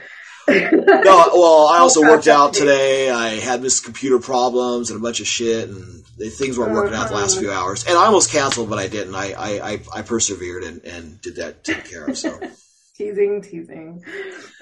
[0.50, 3.10] no, well, I also worked out today.
[3.10, 7.10] I had this computer problems and a bunch of shit, and things weren't working out
[7.10, 7.42] the last uh-huh.
[7.42, 7.86] few hours.
[7.86, 9.14] And I almost canceled, but I didn't.
[9.14, 12.18] I I, I, I persevered and, and did that, take care of.
[12.18, 12.40] So
[12.98, 14.04] teasing, teasing.
[14.04, 14.04] um,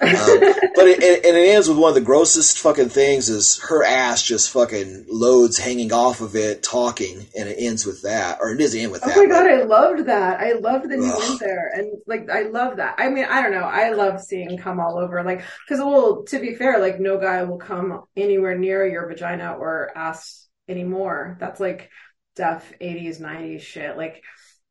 [0.00, 4.22] but it, and it ends with one of the grossest fucking things is her ass
[4.22, 8.58] just fucking loads hanging off of it, talking, and it ends with that, or it
[8.58, 9.16] does end with oh that.
[9.16, 10.40] Oh my god, I loved that.
[10.40, 12.96] I loved that he went there, and like I love that.
[12.98, 13.64] I mean, I don't know.
[13.64, 17.42] I love seeing come all over, like because well, to be fair, like no guy
[17.44, 21.36] will come anywhere near your vagina or ass anymore.
[21.40, 21.90] That's like
[22.36, 24.22] deaf 80s 90s shit like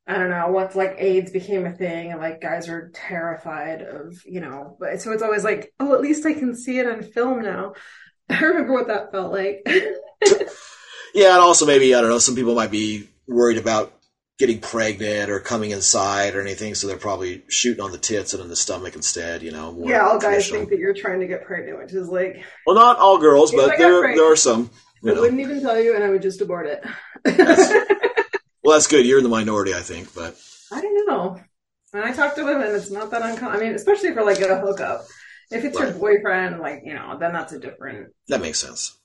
[0.07, 4.21] I don't know, once like AIDS became a thing and like guys are terrified of,
[4.25, 7.01] you know, but so it's always like, oh, at least I can see it on
[7.01, 7.73] film now.
[8.29, 9.61] I remember what that felt like.
[11.13, 13.93] yeah, and also maybe, I don't know, some people might be worried about
[14.37, 18.43] getting pregnant or coming inside or anything, so they're probably shooting on the tits and
[18.43, 19.75] in the stomach instead, you know.
[19.85, 22.43] Yeah, all guys think that you're trying to get pregnant, which is like.
[22.65, 24.69] Well, not all girls, but there, there are some.
[25.03, 25.21] I know.
[25.21, 26.83] wouldn't even tell you and I would just abort it.
[28.65, 29.05] Well, that's good.
[29.05, 30.35] You're in the minority, I think, but
[30.71, 31.39] I don't know.
[31.91, 33.55] When I talk to women, it's not that uncommon.
[33.55, 35.05] I mean, especially for like a hookup.
[35.51, 35.89] If it's right.
[35.89, 38.11] your boyfriend, like you know, then that's a different.
[38.27, 38.97] That makes sense.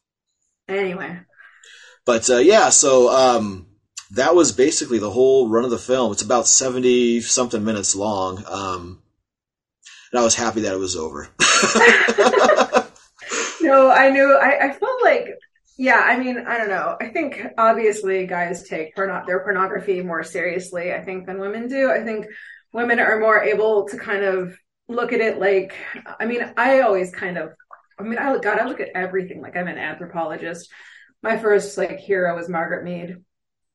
[0.66, 1.20] Anyway.
[2.06, 3.66] But uh, yeah, so um,
[4.12, 6.12] that was basically the whole run of the film.
[6.12, 9.02] It's about seventy something minutes long, um,
[10.10, 11.24] and I was happy that it was over.
[13.60, 14.38] no, I knew.
[14.40, 15.28] I, I felt like
[15.76, 16.96] Yeah, I mean, I don't know.
[17.00, 21.90] I think obviously guys take porno- their pornography more seriously, I think, than women do.
[21.90, 22.26] I think
[22.72, 24.56] women are more able to kind of
[24.88, 25.74] look at it like,
[26.18, 27.50] I mean, I always kind of,
[27.98, 30.70] I mean, I God, I look at everything like I'm an anthropologist.
[31.22, 33.16] My first like hero was Margaret Mead.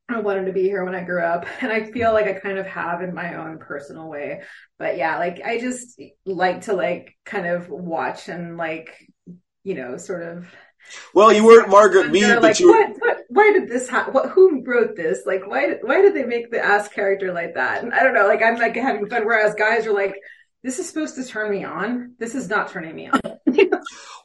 [0.10, 2.60] I wanted to be here when I grew up, and I feel like I kind
[2.60, 4.44] of have in my own personal way.
[4.80, 8.96] But yeah, like I just like to like kind of watch and like
[9.64, 10.48] you know sort of
[11.14, 12.70] well, you weren't Margaret Mead, but like, you.
[12.70, 14.14] What, what, why did this happen?
[14.14, 15.26] What, who wrote this?
[15.26, 17.84] Like, why why did they make the ass character like that?
[17.84, 18.28] And I don't know.
[18.28, 20.16] Like, I'm like having fun, whereas guys are like,
[20.66, 22.16] this is supposed to turn me on.
[22.18, 23.22] This is not turning me on.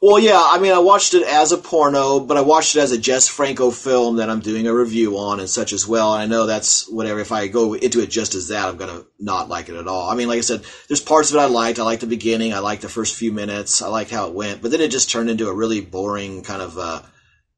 [0.01, 2.91] well, yeah, I mean, I watched it as a porno, but I watched it as
[2.91, 6.15] a Jess Franco film that I'm doing a review on and such as well.
[6.15, 7.19] And I know that's whatever.
[7.19, 10.09] If I go into it just as that, I'm gonna not like it at all.
[10.09, 11.77] I mean, like I said, there's parts of it I liked.
[11.77, 12.55] I liked the beginning.
[12.55, 13.83] I liked the first few minutes.
[13.83, 16.63] I liked how it went, but then it just turned into a really boring kind
[16.63, 16.75] of.
[16.75, 17.03] Uh,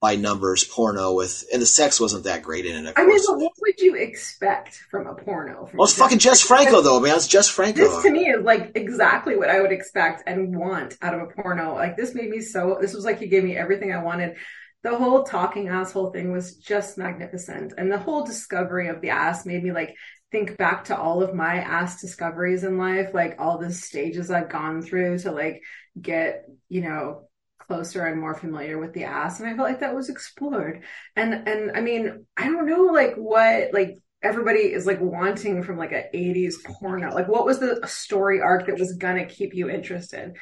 [0.03, 2.93] by numbers porno with, and the sex wasn't that great in it.
[2.97, 5.65] I mean, what would you expect from a porno?
[5.65, 7.15] From well, it's fucking Jess Franco though, man.
[7.15, 7.79] It's Jess Franco.
[7.79, 11.27] This to me is like exactly what I would expect and want out of a
[11.27, 11.75] porno.
[11.75, 12.79] Like this made me so.
[12.81, 14.35] This was like he gave me everything I wanted.
[14.81, 19.45] The whole talking asshole thing was just magnificent, and the whole discovery of the ass
[19.45, 19.95] made me like
[20.33, 24.49] think back to all of my ass discoveries in life, like all the stages I've
[24.49, 25.61] gone through to like
[26.01, 27.29] get, you know,
[27.67, 30.83] closer and more familiar with the ass and i felt like that was explored.
[31.15, 35.77] And and i mean i don't know like what like everybody is like wanting from
[35.77, 37.13] like a 80s porno.
[37.13, 40.35] Like what was the story arc that was gonna keep you interested?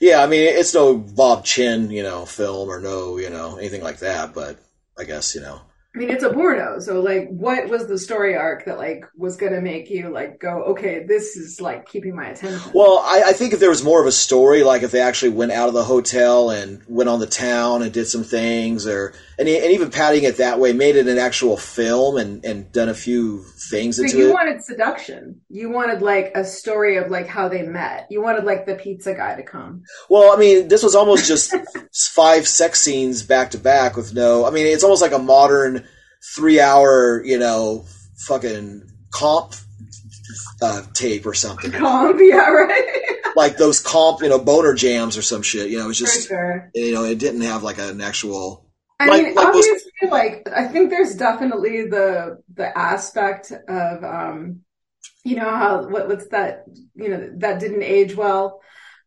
[0.00, 3.82] Yeah i mean it's no bob chinn you know film or no you know anything
[3.82, 4.58] like that but
[4.98, 5.60] i guess you know
[5.96, 9.36] I mean, it's a porno, so like, what was the story arc that like was
[9.36, 12.70] gonna make you like go, okay, this is like keeping my attention?
[12.74, 15.30] Well, I, I think if there was more of a story, like if they actually
[15.30, 19.14] went out of the hotel and went on the town and did some things, or
[19.38, 22.90] and, and even padding it that way, made it an actual film and and done
[22.90, 24.34] a few things into you it.
[24.34, 25.40] wanted seduction.
[25.48, 28.08] You wanted like a story of like how they met.
[28.10, 29.84] You wanted like the pizza guy to come.
[30.10, 31.54] Well, I mean, this was almost just
[31.94, 34.44] five sex scenes back to back with no.
[34.44, 35.85] I mean, it's almost like a modern
[36.34, 37.84] three hour, you know,
[38.16, 39.54] fucking comp
[40.62, 41.72] uh, tape or something.
[41.72, 43.18] Comp, yeah, right.
[43.36, 45.70] like those comp, you know, boner jams or some shit.
[45.70, 46.70] You know, it's just, sure.
[46.74, 48.64] you know, it didn't have like an actual.
[48.98, 54.60] I like, mean, like obviously, like I think there's definitely the the aspect of, um,
[55.22, 56.64] you know, how what, what's that,
[56.94, 58.60] you know, that didn't age well.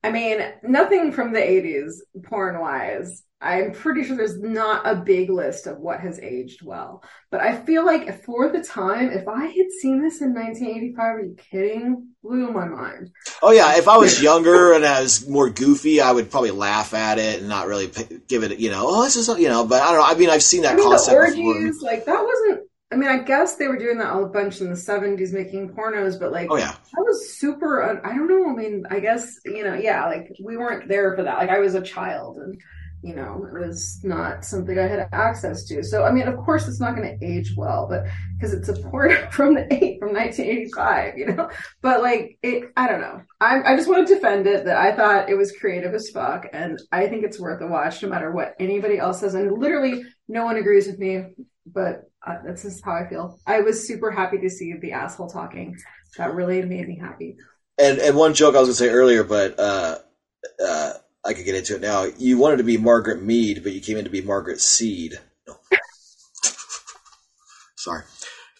[0.04, 5.30] I mean, nothing from the 80s porn wise I'm pretty sure there's not a big
[5.30, 7.04] list of what has aged well.
[7.32, 11.22] But I feel like for the time, if I had seen this in 1985, are
[11.22, 12.10] you kidding?
[12.22, 13.12] Blew my mind.
[13.42, 16.94] Oh yeah, if I was younger and I was more goofy, I would probably laugh
[16.94, 17.90] at it and not really
[18.28, 19.66] give it, you know, oh this is, you know.
[19.66, 20.06] But I don't know.
[20.06, 21.92] I mean, I've seen that I mean, concept the orgies, before.
[21.92, 22.70] like that wasn't.
[22.92, 26.20] I mean, I guess they were doing that a bunch in the 70s, making pornos,
[26.20, 27.84] but like, oh yeah, that was super.
[28.06, 28.50] I don't know.
[28.50, 31.38] I mean, I guess you know, yeah, like we weren't there for that.
[31.38, 32.60] Like I was a child and
[33.02, 35.84] you know, it was not something I had access to.
[35.84, 38.04] So, I mean, of course, it's not going to age well, but
[38.36, 41.50] because it's a port from the eight from 1985, you know.
[41.82, 43.22] But like, it, I don't know.
[43.39, 46.47] I, I just want to defend it that I thought it was creative as fuck,
[46.52, 49.34] and I think it's worth a watch, no matter what anybody else says.
[49.34, 51.24] And literally, no one agrees with me,
[51.66, 53.39] but uh, that's just how I feel.
[53.47, 55.78] I was super happy to see the asshole talking.
[56.18, 57.38] That really made me happy.
[57.78, 59.58] And and one joke I was going to say earlier, but.
[59.58, 60.00] uh
[60.66, 60.93] uh
[61.26, 62.06] I could get into it now.
[62.18, 65.20] You wanted to be Margaret Mead, but you came in to be Margaret Seed.
[65.48, 65.56] No.
[67.76, 68.04] Sorry.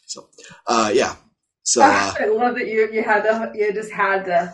[0.06, 0.28] So,
[0.68, 1.16] uh, yeah.
[1.64, 4.54] So uh, I love that you you had to you just had to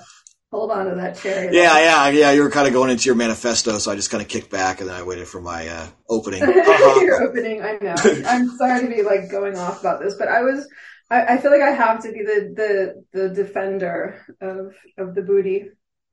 [0.51, 1.51] hold on to that chair.
[1.51, 2.31] Yeah, yeah, yeah.
[2.31, 4.81] You were kind of going into your manifesto, so I just kind of kicked back
[4.81, 6.43] and then I waited for my uh, opening.
[6.75, 7.01] Uh-huh.
[7.01, 7.95] your opening, I know.
[8.27, 10.67] I'm sorry to be like going off about this, but I was.
[11.09, 15.21] I, I feel like I have to be the the the defender of of the
[15.21, 15.69] booty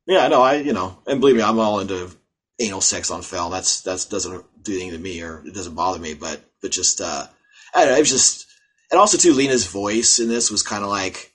[0.07, 2.11] yeah, no, I you know, and believe me, I'm all into
[2.59, 3.53] anal sex on film.
[3.53, 6.14] That's that's doesn't do anything to me or it doesn't bother me.
[6.14, 7.26] But but just uh,
[7.74, 7.96] I don't know.
[7.96, 8.46] It was just
[8.90, 11.32] and also too Lina's voice in this was kind of like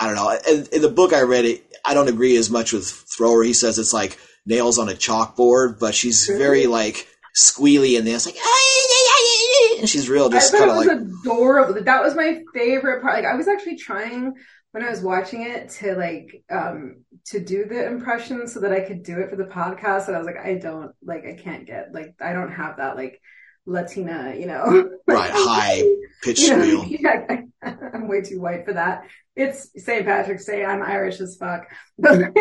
[0.00, 0.38] I don't know.
[0.48, 3.42] In, in the book I read, it I don't agree as much with Thrower.
[3.42, 7.06] He says it's like nails on a chalkboard, but she's very like
[7.36, 8.36] squealy in this, like
[9.78, 11.82] and she's real just kind of like adorable.
[11.82, 13.14] That was my favorite part.
[13.14, 14.34] Like I was actually trying
[14.78, 18.80] when I was watching it to like um to do the impression so that I
[18.80, 21.66] could do it for the podcast and I was like I don't like I can't
[21.66, 23.20] get like I don't have that like
[23.66, 24.88] Latina, you know.
[25.08, 25.82] right, high
[26.22, 26.84] pitch squeal.
[26.88, 29.02] Yeah, I, am way too white for that.
[29.34, 30.06] It's St.
[30.06, 30.64] Patrick's Day.
[30.64, 31.66] I'm Irish as fuck.
[31.98, 32.36] But like,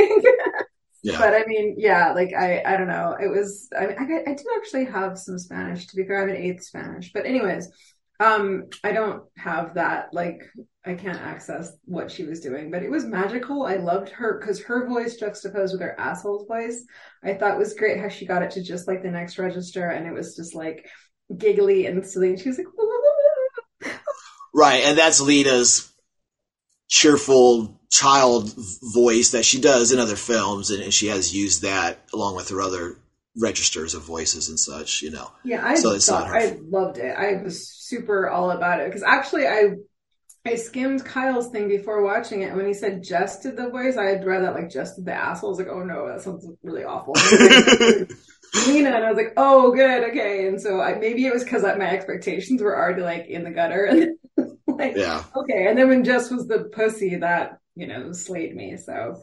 [1.04, 1.20] Yeah.
[1.20, 3.16] But I mean, yeah, like I, I don't know.
[3.20, 5.88] It was, I, I, I do actually have some Spanish.
[5.88, 7.14] To be fair, I'm an eighth Spanish.
[7.14, 7.70] But anyways,
[8.20, 10.14] um, I don't have that.
[10.14, 10.42] Like,
[10.86, 12.72] I can't access what she was doing.
[12.72, 13.66] But it was magical.
[13.66, 16.84] I loved her because her voice juxtaposed with her asshole's voice.
[17.24, 20.08] I thought was great how she got it to just like the next register, and
[20.08, 20.86] it was just like
[21.36, 22.30] giggly and silly.
[22.30, 23.94] And she was like,
[24.54, 25.92] right, and that's Lina's
[26.90, 28.54] cheerful child
[28.94, 32.62] voice that she does in other films, and, she has used that along with her
[32.62, 32.98] other
[33.38, 35.02] registers of voices and such.
[35.02, 35.32] You know.
[35.44, 37.16] Yeah, I so thought, I loved it.
[37.18, 39.76] I was super all about it because actually I.
[40.46, 42.46] I skimmed Kyle's thing before watching it.
[42.46, 45.04] And when he said Jess did the voice, I had read that like Jess did
[45.04, 45.50] the asshole.
[45.50, 47.16] I was like, oh no, that sounds really awful.
[48.66, 50.48] Lina, and I was like, oh, good, okay.
[50.48, 53.84] And so I, maybe it was because my expectations were already like in the gutter,
[53.84, 54.18] and
[54.68, 55.68] like, yeah, okay.
[55.68, 58.76] And then when Jess was the pussy, that you know, slayed me.
[58.78, 59.22] So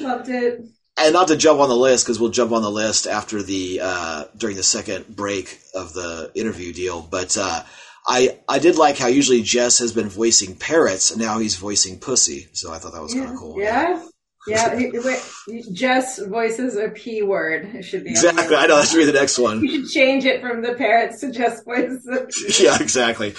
[0.00, 0.60] loved it.
[0.98, 3.80] And not to jump on the list because we'll jump on the list after the
[3.82, 7.02] uh, during the second break of the interview deal.
[7.02, 7.62] But uh,
[8.06, 11.98] I I did like how usually Jess has been voicing parrots and now he's voicing
[11.98, 12.48] pussy.
[12.52, 13.24] So I thought that was yeah.
[13.24, 13.60] kind of cool.
[13.60, 14.02] Yeah.
[14.48, 14.78] Yeah,
[15.72, 17.74] Jess voices a p word.
[17.74, 18.54] It should be exactly.
[18.54, 19.60] I know that should be the next one.
[19.60, 22.60] You should change it from the parrots to Jess voices.
[22.60, 23.34] yeah, exactly.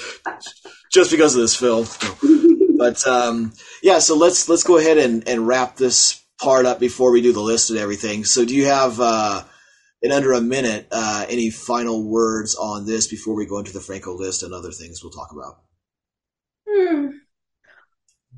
[0.91, 1.87] Just because of this film.
[2.77, 7.11] but um, yeah, so let's let's go ahead and, and wrap this part up before
[7.11, 8.25] we do the list and everything.
[8.25, 9.43] So do you have uh,
[10.01, 13.81] in under a minute uh, any final words on this before we go into the
[13.81, 15.61] Franco list and other things we'll talk about?
[16.67, 17.07] Hmm.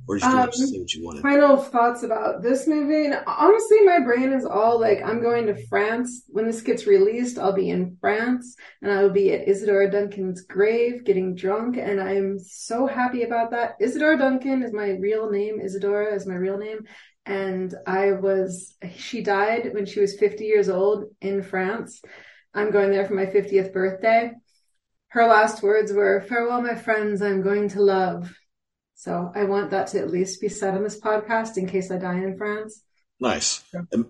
[0.07, 1.21] Or you um, say what you wanted?
[1.21, 3.05] Final thoughts about this movie.
[3.05, 6.23] And honestly, my brain is all like, I'm going to France.
[6.29, 10.41] When this gets released, I'll be in France and I will be at Isadora Duncan's
[10.41, 11.77] grave getting drunk.
[11.77, 13.75] And I'm so happy about that.
[13.79, 15.61] Isadora Duncan is my real name.
[15.61, 16.87] Isadora is my real name.
[17.30, 22.01] And I was, she died when she was 50 years old in France.
[22.55, 24.32] I'm going there for my 50th birthday.
[25.09, 28.34] Her last words were, Farewell, my friends, I'm going to love.
[28.95, 31.99] So I want that to at least be said on this podcast in case I
[31.99, 32.82] die in France.
[33.19, 33.63] Nice.
[33.73, 34.07] and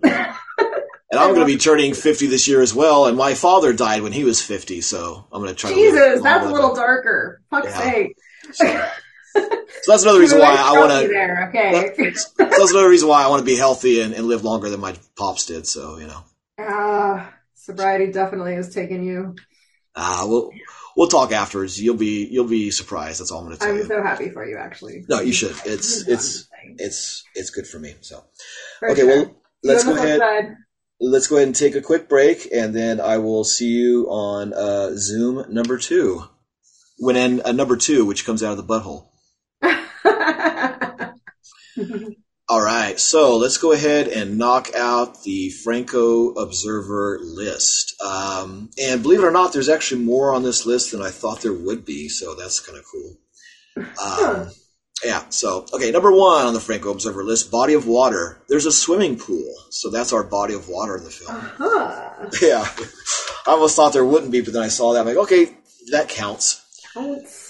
[1.12, 3.04] I'm going to be turning 50 this year as well.
[3.04, 5.74] And my father died when he was 50, so I'm going to try.
[5.74, 7.42] Jesus, to that's a little darker.
[7.50, 7.80] Fuck's yeah.
[7.80, 8.16] sake.
[9.32, 9.40] So,
[9.82, 11.08] so, that's another reason why I want to.
[11.08, 11.94] There, okay.
[12.04, 14.80] That's, that's another reason why I want to be healthy and, and, live longer than
[14.80, 15.66] my pops did.
[15.66, 16.24] So you know.
[16.58, 19.36] Ah, uh, sobriety definitely has taken you.
[19.96, 20.50] Ah, uh, well,
[20.96, 21.80] we'll talk afterwards.
[21.80, 23.20] You'll be you'll be surprised.
[23.20, 23.82] That's all I'm going to tell I'm you.
[23.82, 25.04] I'm so happy for you, actually.
[25.08, 25.56] No, you should.
[25.64, 27.94] It's it's it's it's good for me.
[28.00, 28.22] So,
[28.78, 29.08] for okay, sure.
[29.08, 30.20] well, let's go ahead.
[30.20, 30.56] Side.
[31.00, 34.52] Let's go ahead and take a quick break, and then I will see you on
[34.52, 36.24] uh, Zoom number two.
[36.98, 39.09] When in uh, number two, which comes out of the butthole.
[42.48, 47.94] All right, so let's go ahead and knock out the Franco Observer list.
[48.02, 51.42] Um, and believe it or not, there's actually more on this list than I thought
[51.42, 53.16] there would be, so that's kind of cool.
[54.02, 54.50] Um,
[55.04, 58.42] yeah, so, okay, number one on the Franco Observer list body of water.
[58.48, 61.36] There's a swimming pool, so that's our body of water in the film.
[61.36, 62.06] Uh-huh.
[62.42, 62.66] Yeah,
[63.46, 65.00] I almost thought there wouldn't be, but then I saw that.
[65.00, 65.56] I'm like, okay,
[65.92, 66.66] that counts.
[66.92, 67.49] Counts.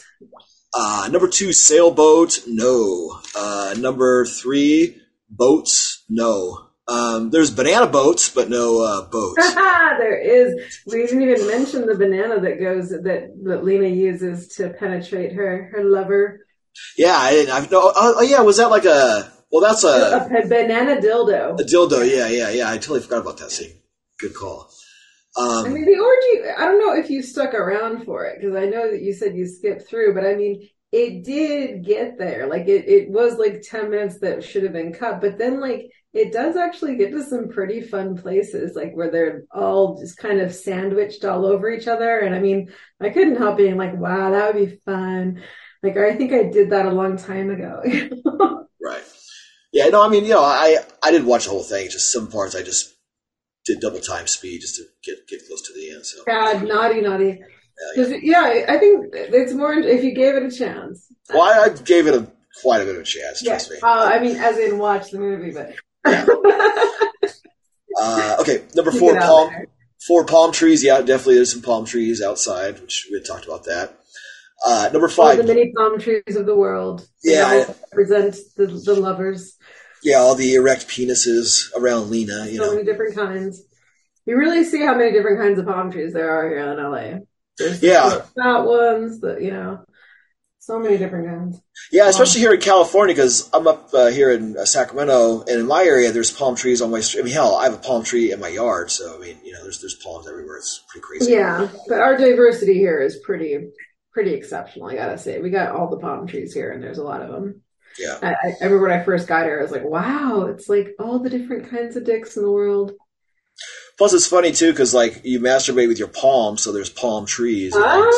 [0.73, 2.41] Uh, number two, sailboat.
[2.47, 3.21] No.
[3.37, 6.05] Uh, number three, boats.
[6.09, 6.67] No.
[6.87, 9.55] Um, there's banana boats, but no uh, boats.
[9.55, 10.81] there is.
[10.87, 15.71] We didn't even mention the banana that goes that that Lina uses to penetrate her
[15.73, 16.47] her lover.
[16.97, 17.55] Yeah, I didn't.
[17.55, 19.31] I, no, oh, oh, yeah, was that like a?
[19.53, 21.61] Well, that's a, a, a banana dildo.
[21.61, 22.09] A dildo.
[22.09, 22.71] Yeah, yeah, yeah.
[22.71, 23.73] I totally forgot about that scene.
[24.19, 24.71] Good call.
[25.37, 28.57] Um, I mean, the orgy, I don't know if you stuck around for it because
[28.57, 32.49] I know that you said you skipped through, but I mean, it did get there.
[32.49, 35.91] Like, it, it was like 10 minutes that should have been cut, but then, like,
[36.13, 40.41] it does actually get to some pretty fun places, like where they're all just kind
[40.41, 42.19] of sandwiched all over each other.
[42.19, 45.43] And I mean, I couldn't help being like, wow, that would be fun.
[45.83, 47.83] Like, I think I did that a long time ago.
[48.83, 49.05] right.
[49.73, 51.89] Yeah, no, I mean, you know, I, I didn't watch the whole thing.
[51.89, 52.93] Just some parts I just
[53.67, 56.07] did double time speed just to get get close to the end.
[56.07, 57.41] So bad, naughty, naughty.
[57.97, 58.17] Yeah, yeah.
[58.23, 61.07] yeah, I think it's more if you gave it a chance.
[61.33, 62.31] Well, I, I gave it a
[62.63, 63.43] quite a bit of a chance.
[63.43, 63.75] Trust yeah.
[63.75, 63.81] me.
[63.83, 65.75] Uh, I mean, as in watch the movie, but.
[66.07, 66.27] Yeah.
[68.01, 69.51] uh, okay, number four, palm.
[70.07, 70.83] Four palm trees.
[70.83, 71.35] Yeah, definitely.
[71.37, 73.99] There's some palm trees outside, which we had talked about that.
[74.65, 77.07] Uh, number five, all the many palm trees of the world.
[77.23, 79.57] Yeah, I, represent the, the lovers.
[80.03, 82.47] Yeah, all the erect penises around Lina.
[82.47, 83.63] You so know, many different kinds.
[84.27, 87.25] You really see how many different kinds of palm trees there are here in LA.
[87.59, 89.85] There's yeah, fat ones, the you know.
[90.63, 91.61] So many different kinds.
[91.91, 95.67] Yeah, especially here in California because I'm up uh, here in uh, Sacramento, and in
[95.67, 97.23] my area, there's palm trees on my street.
[97.23, 99.53] I mean, hell, I have a palm tree in my yard, so I mean, you
[99.53, 100.59] know, there's there's palms everywhere.
[100.59, 101.33] It's pretty crazy.
[101.33, 103.71] Yeah, but our diversity here is pretty
[104.13, 104.89] pretty exceptional.
[104.89, 107.31] I gotta say, we got all the palm trees here, and there's a lot of
[107.31, 107.63] them.
[108.01, 108.19] Yeah.
[108.23, 111.19] I, I remember when I first got here, I was like, "Wow, it's like all
[111.19, 112.93] the different kinds of dicks in the world."
[113.99, 117.75] Plus, it's funny too because like you masturbate with your palm, so there's palm trees.
[117.77, 118.09] Ah,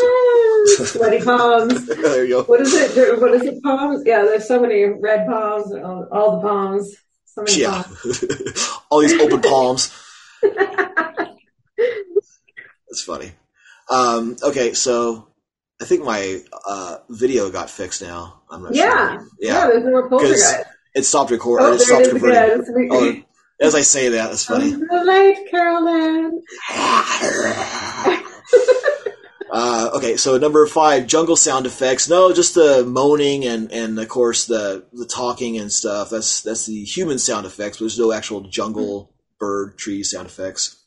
[0.85, 1.87] sweaty palms.
[1.87, 2.43] there you go.
[2.45, 2.95] What is it?
[2.95, 3.61] There- What is it?
[3.65, 4.03] Palms?
[4.07, 5.73] Yeah, there's so many red palms.
[5.75, 6.95] All, all the palms.
[7.27, 8.69] So many Yeah, palms.
[8.91, 9.91] all these open palms.
[10.43, 11.33] That's
[13.05, 13.33] funny.
[13.91, 15.27] Um, okay, so
[15.83, 18.41] I think my uh, video got fixed now.
[18.49, 19.27] I'm not Yeah, sure.
[19.41, 19.67] yeah.
[19.67, 20.55] There's more poltergeist.
[20.95, 21.67] it stopped recording.
[21.67, 22.89] Oh, it stopped it converting.
[22.93, 23.17] Oh,
[23.61, 24.71] as I say that, that's funny.
[24.71, 26.41] The light, Carolyn.
[29.53, 32.09] uh, okay, so number five, jungle sound effects.
[32.09, 36.11] No, just the moaning and, and of course the the talking and stuff.
[36.11, 37.79] That's that's the human sound effects.
[37.79, 40.82] But there's no actual jungle bird tree sound effects.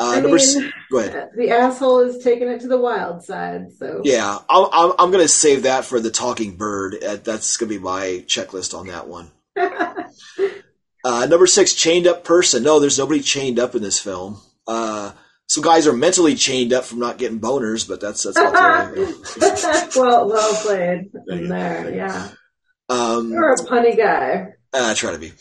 [0.00, 0.56] Uh, I number s-
[0.90, 1.30] go ahead.
[1.36, 3.66] The asshole is taking it to the wild side.
[3.78, 6.96] So Yeah, I'm, I'm, I'm going to save that for the talking bird.
[7.04, 9.30] Uh, That's going to be my checklist on that one.
[11.02, 12.62] Uh, number six, chained up person.
[12.62, 14.38] No, there's nobody chained up in this film.
[14.66, 15.12] Uh,
[15.48, 18.36] some guys are mentally chained up from not getting boners, but that's that's
[19.96, 21.94] well, well played There there.
[21.94, 22.28] Yeah,
[22.88, 24.48] um, you're a punny guy.
[24.74, 25.32] I try to be.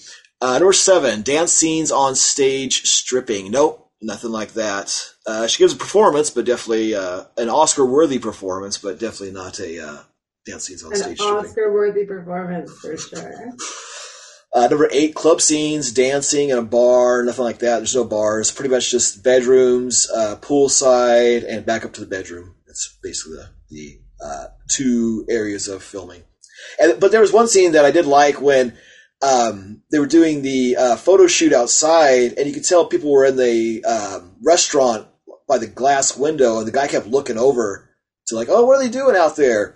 [0.42, 3.52] Uh, number seven, dance scenes on stage stripping.
[3.52, 5.12] Nope, nothing like that.
[5.26, 9.86] Uh, she gives a performance, but definitely uh, an Oscar-worthy performance, but definitely not a
[9.86, 9.98] uh,
[10.46, 11.20] dance scenes on An stage.
[11.20, 13.52] Oscar-worthy performance for sure.
[14.52, 17.78] Uh, number eight, club scenes, dancing in a bar, nothing like that.
[17.78, 18.52] There's no bars.
[18.52, 22.56] Pretty much just bedrooms, uh, poolside, and back up to the bedroom.
[22.66, 26.24] That's basically the, the uh, two areas of filming.
[26.82, 28.76] And but there was one scene that I did like when
[29.22, 33.26] um, they were doing the uh, photo shoot outside, and you could tell people were
[33.26, 35.08] in the um, restaurant
[35.48, 37.90] by the glass window, and the guy kept looking over
[38.28, 39.76] to like, oh, what are they doing out there?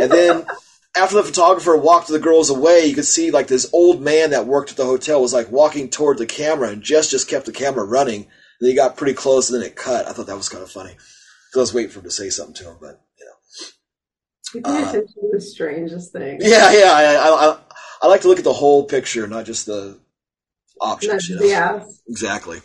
[0.00, 0.46] And then
[0.96, 4.46] after the photographer walked the girls away, you could see like this old man that
[4.46, 7.52] worked at the hotel was like walking toward the camera, and Jess just kept the
[7.52, 8.22] camera running.
[8.22, 8.28] And
[8.66, 10.06] then he got pretty close, and then it cut.
[10.06, 10.94] I thought that was kind of funny.
[11.52, 13.32] 'Cause I was waiting for him to say something to him, but you know.
[14.54, 16.38] You pay attention to the strangest thing.
[16.40, 16.92] Yeah, yeah.
[16.92, 17.58] I, I, I,
[18.02, 19.98] I like to look at the whole picture, not just the
[20.80, 21.28] options.
[21.28, 21.42] You know?
[21.44, 21.84] Yeah.
[22.08, 22.60] Exactly.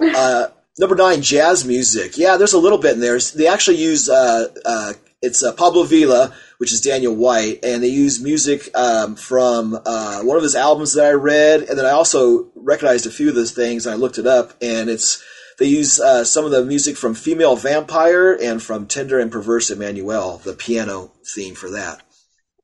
[0.00, 0.48] Uh,
[0.78, 2.16] number nine, jazz music.
[2.16, 3.18] Yeah, there's a little bit in there.
[3.18, 7.88] They actually use uh, uh, it's uh, Pablo Villa, which is Daniel White, and they
[7.88, 11.90] use music um, from uh, one of his albums that I read, and then I
[11.90, 15.22] also recognized a few of those things, and I looked it up, and it's
[15.58, 19.70] they use uh, some of the music from Female Vampire and from Tender and Perverse
[19.70, 22.00] Emanuelle, the piano theme for that.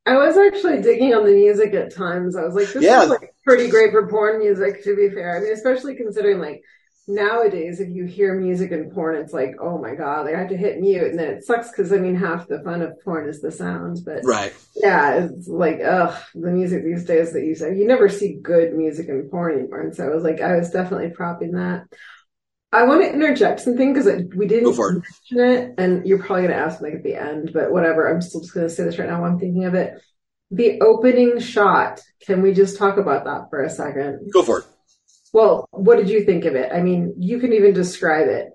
[0.07, 2.37] I was actually digging on the music at times.
[2.37, 3.05] I was like, this Yeah.
[3.05, 5.37] is like pretty great for porn music, to be fair.
[5.37, 6.63] I mean, especially considering like
[7.09, 10.57] nowadays, if you hear music in porn, it's like, oh my God, I have to
[10.57, 11.05] hit mute.
[11.11, 14.01] And then it sucks because I mean, half the fun of porn is the sound.
[14.05, 14.53] But Right.
[14.77, 18.75] yeah, it's like, ugh, the music these days that you say, you never see good
[18.75, 19.81] music in porn anymore.
[19.81, 21.85] And so I was like, I was definitely propping that.
[22.75, 25.03] I want to interject something because we didn't for it.
[25.33, 28.12] mention it, and you're probably going to ask like at the end, but whatever.
[28.12, 29.95] I'm still just going to say this right now while I'm thinking of it.
[30.51, 32.01] The opening shot.
[32.27, 34.31] Can we just talk about that for a second?
[34.33, 34.64] Go for it.
[35.33, 36.72] Well, what did you think of it?
[36.72, 38.51] I mean, you can even describe it.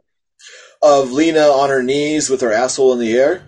[0.82, 3.44] Of Lina on her knees with her asshole in the air.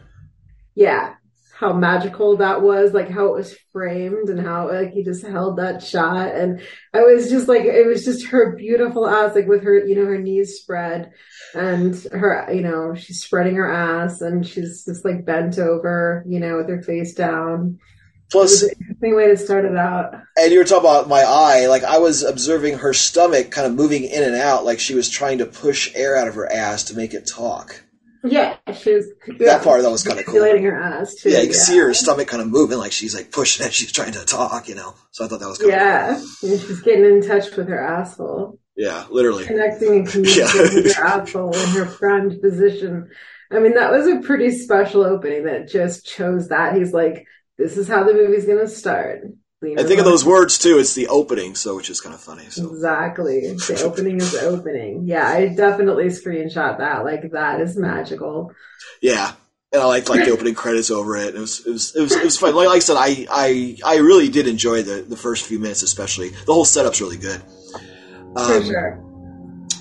[0.75, 1.15] Yeah,
[1.61, 5.59] how magical that was, like how it was framed and how like he just held
[5.59, 6.59] that shot, and
[6.93, 10.05] I was just like, it was just her beautiful ass, like with her, you know,
[10.05, 11.11] her knees spread,
[11.53, 16.39] and her, you know, she's spreading her ass, and she's just like bent over, you
[16.39, 17.79] know, with her face down.
[18.31, 20.15] Plus, interesting way to start it out.
[20.37, 21.67] And you were talking about my eye.
[21.67, 25.09] Like I was observing her stomach kind of moving in and out, like she was
[25.09, 27.83] trying to push air out of her ass to make it talk.
[28.23, 29.07] Yeah, she was.
[29.39, 30.41] That part that was kind of cool.
[30.43, 31.29] her ass too.
[31.31, 33.73] Yeah, you can see her stomach kind of moving, like she's like pushing it.
[33.73, 34.93] She's trying to talk, you know.
[35.11, 36.15] So I thought that was kind of Yeah,
[36.51, 38.59] and she's getting in touch with her asshole.
[38.75, 39.45] yeah, literally.
[39.45, 40.61] connecting and communicating Yeah.
[40.75, 43.09] with your asshole in her prime position.
[43.49, 46.75] I mean, that was a pretty special opening that just chose that.
[46.75, 47.25] He's like,
[47.57, 49.23] this is how the movie's going to start.
[49.63, 50.79] And think of those words too.
[50.79, 52.49] It's the opening, so which is kind of funny.
[52.49, 53.55] So Exactly.
[53.67, 55.03] The opening is the opening.
[55.05, 57.03] Yeah, I definitely screenshot that.
[57.05, 58.53] Like, that is magical.
[59.01, 59.33] yeah,
[59.71, 61.35] and I liked like the opening credits over it.
[61.35, 62.55] It was it was it was, it was fun.
[62.55, 65.83] Like, like I said, I, I I really did enjoy the the first few minutes,
[65.83, 67.41] especially the whole setup's really good.
[68.33, 69.03] For Um, sure.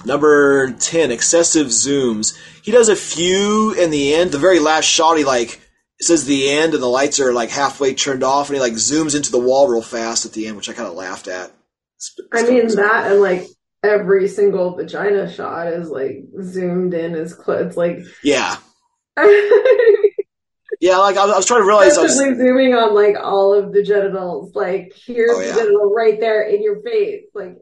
[0.05, 2.36] Number 10, excessive zooms.
[2.62, 4.31] He does a few in the end.
[4.32, 5.61] The very last shot, he like
[6.01, 8.73] it says the end and the lights are like halfway turned off and he like
[8.73, 11.53] zooms into the wall real fast at the end, which I kind of laughed at.
[11.97, 13.47] It's, it's I mean that and like
[13.85, 17.67] every single vagina shot is like zoomed in as close.
[17.67, 18.57] It's like yeah.
[20.81, 23.75] yeah, like I, I, was trying to realize I was zooming on like all of
[23.75, 24.55] the genitals.
[24.55, 25.53] Like here's oh, yeah.
[25.53, 27.25] the genital right there in your face.
[27.35, 27.59] Like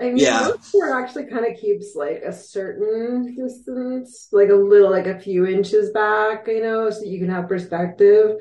[0.00, 0.50] I mean, yeah.
[0.72, 5.46] porn actually kind of keeps like a certain distance, like a little, like a few
[5.46, 8.36] inches back, you know, so you can have perspective.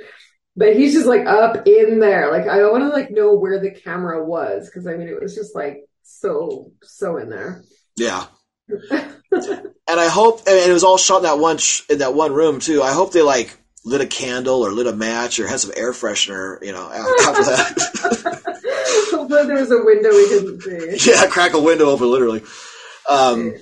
[0.56, 2.32] But he's just like up in there.
[2.32, 5.36] Like I want to like know where the camera was because I mean it was
[5.36, 7.64] just like so so in there.
[7.96, 8.26] Yeah.
[8.92, 12.34] and I hope, and it was all shot in that one sh- in that one
[12.34, 12.82] room too.
[12.82, 15.92] I hope they like lit a candle or lit a match or had some air
[15.92, 18.39] freshener, you know, after that.
[19.30, 20.62] There was a window we didn't
[20.98, 21.12] see.
[21.12, 22.44] Yeah, crack a window open, literally.
[23.08, 23.54] Um,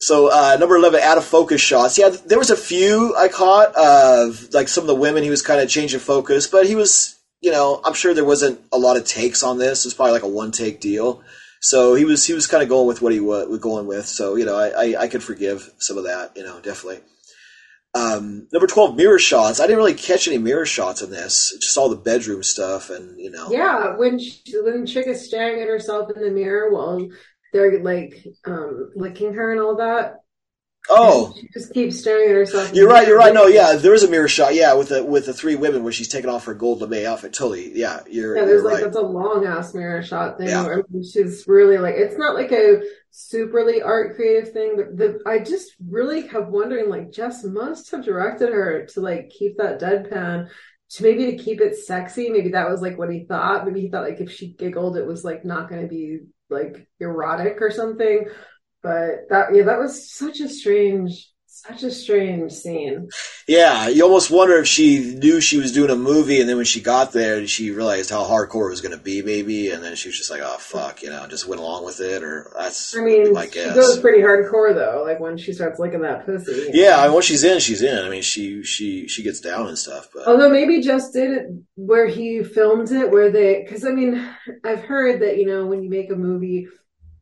[0.00, 1.98] so uh, number eleven, out of focus shots.
[1.98, 5.22] Yeah, there was a few I caught of like some of the women.
[5.22, 8.60] He was kind of changing focus, but he was, you know, I'm sure there wasn't
[8.72, 9.86] a lot of takes on this.
[9.86, 11.22] It's probably like a one take deal.
[11.60, 14.06] So he was he was kind of going with what he was going with.
[14.06, 16.36] So you know, I, I, I could forgive some of that.
[16.36, 17.00] You know, definitely.
[17.94, 19.60] Um, number twelve, mirror shots.
[19.60, 21.56] I didn't really catch any mirror shots in this.
[21.60, 23.50] Just all the bedroom stuff, and you know.
[23.50, 27.08] Yeah, when she, when chick is staring at herself in the mirror while
[27.52, 30.23] they're like um, licking her and all that.
[30.90, 32.74] Oh, she just keeps staring at herself.
[32.74, 33.08] You're right.
[33.08, 33.32] You're right.
[33.32, 34.54] No, yeah, there is a mirror shot.
[34.54, 37.32] Yeah, with the with the three women where she's taking off her gold lame outfit.
[37.32, 37.72] Totally.
[37.74, 38.36] Yeah, you're.
[38.36, 38.84] Yeah, there's you're like right.
[38.84, 40.48] that's a long ass mirror shot thing.
[40.48, 40.76] Yeah.
[41.02, 42.82] she's really like it's not like a
[43.12, 48.04] superly art creative thing, but the I just really kept wondering like Jess must have
[48.04, 50.48] directed her to like keep that deadpan
[50.90, 52.28] to maybe to keep it sexy.
[52.28, 53.66] Maybe that was like what he thought.
[53.66, 56.20] Maybe he thought like if she giggled, it was like not going to be
[56.50, 58.26] like erotic or something.
[58.84, 63.08] But that, yeah, that was such a strange, such a strange scene.
[63.48, 66.66] Yeah, you almost wonder if she knew she was doing a movie, and then when
[66.66, 69.96] she got there, she realized how hardcore it was going to be, maybe, and then
[69.96, 72.94] she was just like, "Oh fuck," you know, just went along with it, or that's.
[72.94, 73.72] I mean, my guess.
[73.72, 75.02] she goes pretty hardcore though.
[75.02, 76.72] Like when she starts licking that pussy.
[76.74, 78.04] Yeah, I mean, once she's in, she's in.
[78.04, 80.08] I mean, she she she gets down and stuff.
[80.12, 81.46] But although maybe just did it
[81.76, 84.28] where he filmed it, where they, because I mean,
[84.62, 86.68] I've heard that you know when you make a movie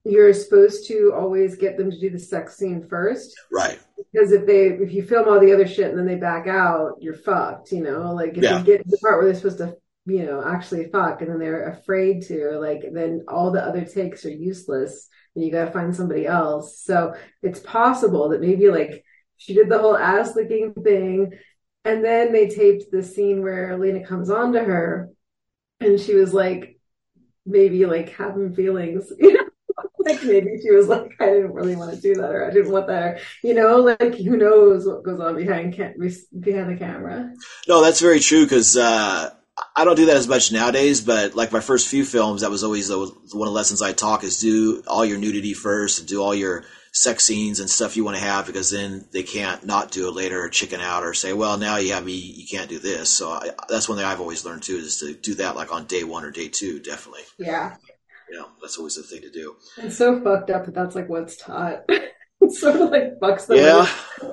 [0.04, 3.38] you're supposed to always get them to do the sex scene first.
[3.52, 3.78] Right.
[4.12, 6.96] Because if they if you film all the other shit and then they back out,
[7.00, 8.12] you're fucked, you know?
[8.12, 8.58] Like if yeah.
[8.58, 9.76] you get to the part where they're supposed to,
[10.06, 14.24] you know, actually fuck and then they're afraid to, like then all the other takes
[14.24, 16.82] are useless and you gotta find somebody else.
[16.82, 19.04] So it's possible that maybe like
[19.36, 21.32] she did the whole ass licking thing
[21.84, 25.10] and then they taped the scene where Lina comes on to her
[25.80, 26.78] and she was like
[27.46, 29.41] maybe like having feelings, you know?
[30.04, 32.72] Like maybe she was like, I didn't really want to do that, or I didn't
[32.72, 37.32] want that, or, you know, like who knows what goes on behind behind the camera.
[37.68, 39.30] No, that's very true because uh,
[39.76, 41.00] I don't do that as much nowadays.
[41.00, 43.92] But like my first few films, that was always the, one of the lessons I
[43.92, 46.64] talk is do all your nudity first, and do all your
[46.94, 50.14] sex scenes and stuff you want to have because then they can't not do it
[50.14, 53.08] later or chicken out or say, well, now you have me, you can't do this.
[53.08, 55.86] So I, that's one thing I've always learned too is to do that like on
[55.86, 57.22] day one or day two, definitely.
[57.38, 57.76] Yeah
[58.32, 59.56] you know, that's always the thing to do.
[59.76, 61.84] It's so fucked up that that's like what's taught.
[61.88, 64.32] it sort of like fucks the Yeah.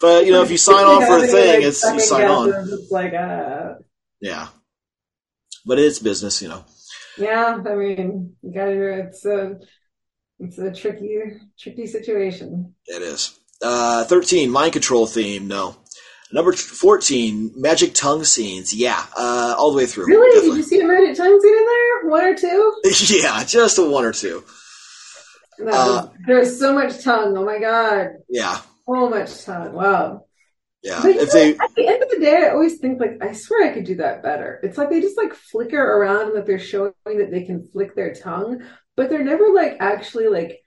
[0.00, 2.48] but you know, if you sign on for a thing, like, it's you sign on.
[2.48, 3.74] It's like uh
[4.22, 4.48] Yeah.
[5.66, 6.64] But it's business, you know.
[7.18, 9.58] Yeah, I mean, you gotta it's a
[10.38, 11.18] it's a tricky
[11.58, 12.74] tricky situation.
[12.86, 13.38] It is.
[13.60, 15.76] Uh thirteen, mind control theme, no.
[16.30, 18.74] Number 14, magic tongue scenes.
[18.74, 20.06] Yeah, uh, all the way through.
[20.06, 20.34] Really?
[20.34, 20.50] Definitely.
[20.50, 22.10] Did you see a magic tongue scene in there?
[22.10, 22.82] One or two?
[23.22, 24.44] yeah, just a one or two.
[25.66, 27.36] Uh, there's so much tongue.
[27.36, 28.10] Oh my god.
[28.28, 28.60] Yeah.
[28.86, 29.72] So much tongue.
[29.72, 30.26] Wow.
[30.82, 31.00] Yeah.
[31.02, 33.68] But if they, at the end of the day, I always think like I swear
[33.68, 34.60] I could do that better.
[34.62, 37.96] It's like they just like flicker around and that they're showing that they can flick
[37.96, 38.62] their tongue,
[38.96, 40.60] but they're never like actually like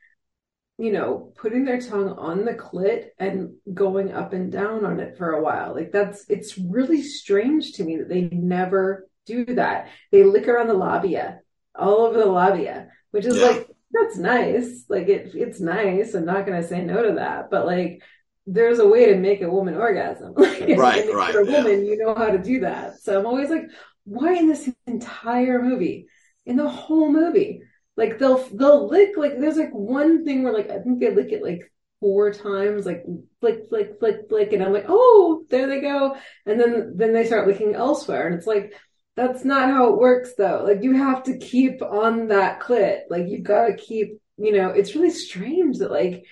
[0.81, 5.15] you know, putting their tongue on the clit and going up and down on it
[5.15, 5.75] for a while.
[5.75, 9.89] Like that's it's really strange to me that they never do that.
[10.11, 11.41] They lick around the labia,
[11.75, 13.45] all over the labia, which is yeah.
[13.45, 14.85] like that's nice.
[14.89, 16.15] Like it it's nice.
[16.15, 17.51] I'm not gonna say no to that.
[17.51, 18.01] But like
[18.47, 20.33] there's a way to make a woman orgasm.
[20.35, 21.31] right, right.
[21.31, 21.91] For a woman, yeah.
[21.91, 22.99] you know how to do that.
[23.01, 23.65] So I'm always like,
[24.05, 26.07] why in this entire movie?
[26.47, 27.61] In the whole movie
[27.97, 31.31] like they'll they'll lick like there's like one thing where like I think they lick
[31.31, 33.05] it like four times, like
[33.39, 36.17] flick, flick, flick, flick, and I'm like, oh, there they go.
[36.45, 38.73] And then then they start licking elsewhere, and it's like
[39.15, 40.63] that's not how it works though.
[40.65, 43.01] Like you have to keep on that clit.
[43.09, 46.25] Like you've got to keep, you know, it's really strange that like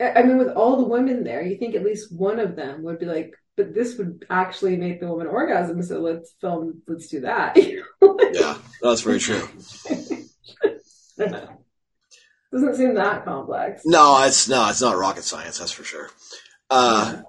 [0.00, 2.98] I mean, with all the women there, you think at least one of them would
[2.98, 5.82] be like, but this would actually make the woman orgasm.
[5.82, 7.56] So let's film, let's do that.
[8.32, 9.46] yeah, that's very true.
[12.52, 13.82] Doesn't seem that complex.
[13.84, 15.58] No, it's no, it's not rocket science.
[15.58, 16.10] That's for sure.
[16.68, 17.22] Uh,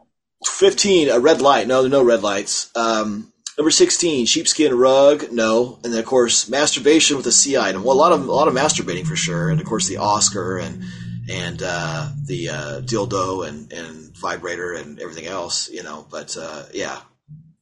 [0.45, 1.67] Fifteen, a red light.
[1.67, 2.69] No, there no red lights.
[2.75, 5.31] Um, number sixteen, sheepskin rug.
[5.31, 7.83] No, and then of course masturbation with a C item.
[7.83, 10.57] Well, a lot of a lot of masturbating for sure, and of course the Oscar
[10.57, 10.83] and
[11.31, 16.05] and uh, the uh, dildo and, and vibrator and everything else, you know.
[16.11, 16.99] But uh, yeah,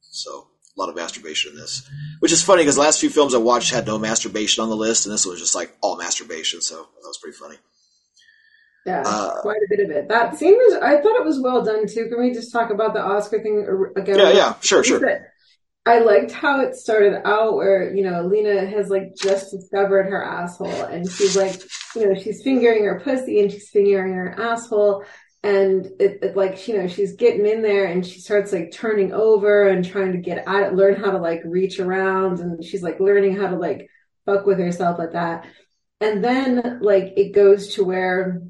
[0.00, 1.88] so a lot of masturbation in this,
[2.20, 4.76] which is funny because the last few films I watched had no masturbation on the
[4.76, 6.60] list, and this was just like all masturbation.
[6.60, 7.56] So that was pretty funny.
[8.84, 10.08] Yeah, uh, quite a bit of it.
[10.08, 12.08] That scene was, I thought it was well done too.
[12.08, 13.64] Can we just talk about the Oscar thing
[13.96, 14.18] again?
[14.18, 15.28] Yeah, yeah, sure, sure.
[15.84, 20.24] I liked how it started out where, you know, Lina has like just discovered her
[20.24, 21.60] asshole and she's like,
[21.96, 25.04] you know, she's fingering her pussy and she's fingering her asshole.
[25.44, 29.12] And it, it like, you know, she's getting in there and she starts like turning
[29.12, 32.38] over and trying to get at it, learn how to like reach around.
[32.38, 33.88] And she's like learning how to like
[34.24, 35.46] fuck with herself like that.
[36.00, 38.42] And then like it goes to where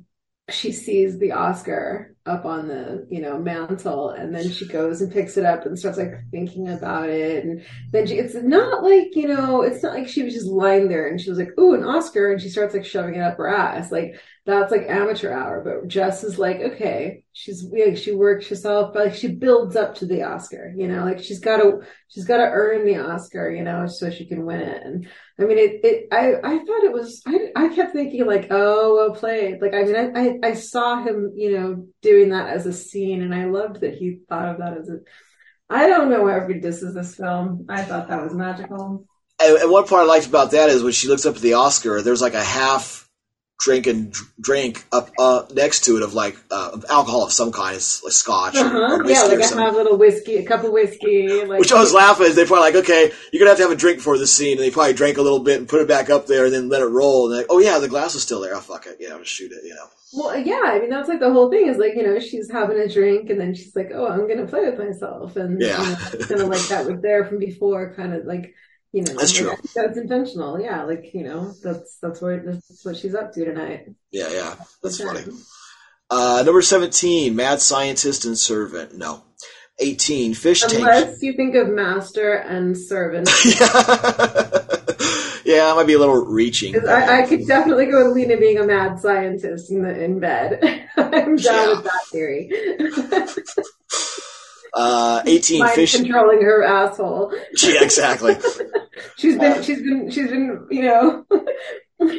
[0.51, 5.13] she sees the Oscar up on the you know mantle and then she goes and
[5.13, 9.09] picks it up and starts like thinking about it and then she it's not like
[9.17, 11.75] you know it's not like she was just lying there and she was like ooh
[11.75, 14.15] an oscar and she starts like shoving it up her ass like
[14.45, 17.65] that's like amateur hour but jess is like okay she's
[17.95, 21.39] she works herself but like she builds up to the oscar you know like she's
[21.39, 24.83] got to she's got to earn the oscar you know so she can win it.
[24.83, 25.09] And
[25.39, 28.97] i mean it, it i i thought it was i i kept thinking like oh
[28.97, 29.63] well played.
[29.63, 33.23] Like i mean i i, I saw him you know doing that as a scene
[33.23, 34.99] and i loved that he thought of that as a
[35.71, 37.67] i don't know why everybody disses this film.
[37.69, 39.07] I thought that was magical.
[39.41, 41.55] And, and one part i liked about that is when she looks up at the
[41.55, 43.02] oscar there's like a half
[43.63, 47.77] drink and drink up uh, next to it of like uh, alcohol of some kind,
[47.77, 48.77] it's like scotch uh-huh.
[48.77, 51.45] or, or yeah, like I have a little whiskey, a cup of whiskey.
[51.45, 52.27] Like, Which I was laughing.
[52.27, 54.59] Is They probably like, okay, you're gonna have to have a drink for the scene,
[54.59, 56.69] and they probably drank a little bit and put it back up there, and then
[56.69, 57.29] let it roll.
[57.29, 58.57] And like, oh yeah, the glass is still there.
[58.57, 59.65] Oh fuck it, yeah, I'll just shoot it.
[59.65, 59.87] You know.
[60.15, 62.79] Well, yeah, I mean that's like the whole thing is like you know she's having
[62.79, 66.19] a drink and then she's like, oh, I'm gonna play with myself, and yeah, you
[66.19, 68.55] know, kind of like that was there from before, kind of like
[68.93, 72.97] you know that's true that's intentional yeah like you know that's that's what that's what
[72.97, 75.25] she's up to tonight yeah yeah that's funny
[76.11, 79.23] uh number 17 mad scientist and servant no
[79.79, 81.23] 18 fish unless tank.
[81.23, 83.29] you think of master and servant
[85.45, 86.77] yeah, I might be a little reaching.
[86.89, 90.89] I, I, could definitely go with Lina being a mad scientist in the in bed.
[90.97, 91.69] I'm down yeah.
[91.69, 92.51] with that theory.
[94.75, 97.33] Uh, 18 Mind fish controlling her asshole.
[97.63, 98.37] Yeah, exactly.
[99.19, 101.27] she's been, uh, she's been, she's been, you know,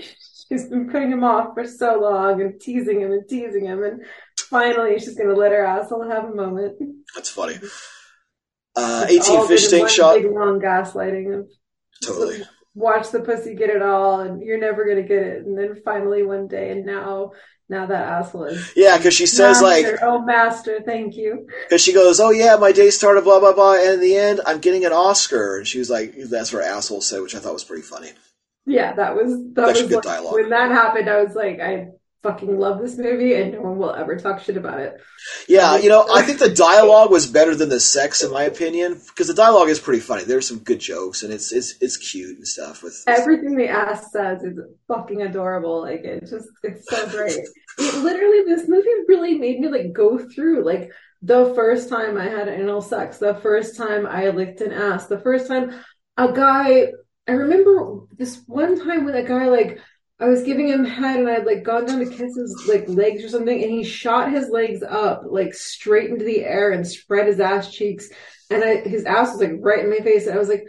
[0.49, 4.01] she's been putting him off for so long and teasing him and teasing him, and
[4.38, 6.77] finally she's going to let her asshole have a moment.
[7.15, 7.59] That's funny.
[8.75, 10.15] Uh, 18 fish tank shot.
[10.15, 11.45] Big long gaslighting
[12.03, 12.43] totally.
[12.75, 15.45] Watch the pussy get it all, and you're never gonna get it.
[15.45, 17.33] And then finally one day, and now
[17.69, 18.73] now that asshole is.
[18.75, 22.55] Yeah, because she says master, like, "Oh, master, thank you." Because she goes, "Oh yeah,
[22.55, 25.67] my day started blah blah blah," and in the end, I'm getting an Oscar, and
[25.67, 28.11] she was like, "That's what asshole said," which I thought was pretty funny.
[28.65, 30.33] Yeah, that was that was good like, dialogue.
[30.33, 31.89] When that happened, I was like, I
[32.23, 34.99] fucking love this movie and no one will ever talk shit about it.
[35.47, 38.93] Yeah, you know, I think the dialogue was better than the sex in my opinion
[38.93, 40.23] because the dialogue is pretty funny.
[40.23, 44.11] There's some good jokes and it's it's it's cute and stuff with everything the ass
[44.11, 45.81] says is fucking adorable.
[45.81, 47.37] Like it just it's so great.
[47.77, 50.91] it literally this movie really made me like go through like
[51.21, 55.19] the first time I had anal sex, the first time I licked an ass, the
[55.19, 55.73] first time
[56.15, 56.87] a guy
[57.27, 59.79] I remember this one time when a guy like
[60.23, 62.87] I was giving him head and I had like gone down to kiss his like
[62.87, 66.87] legs or something and he shot his legs up like straight into the air and
[66.87, 68.07] spread his ass cheeks
[68.49, 70.63] and I his ass was like right in my face and I was like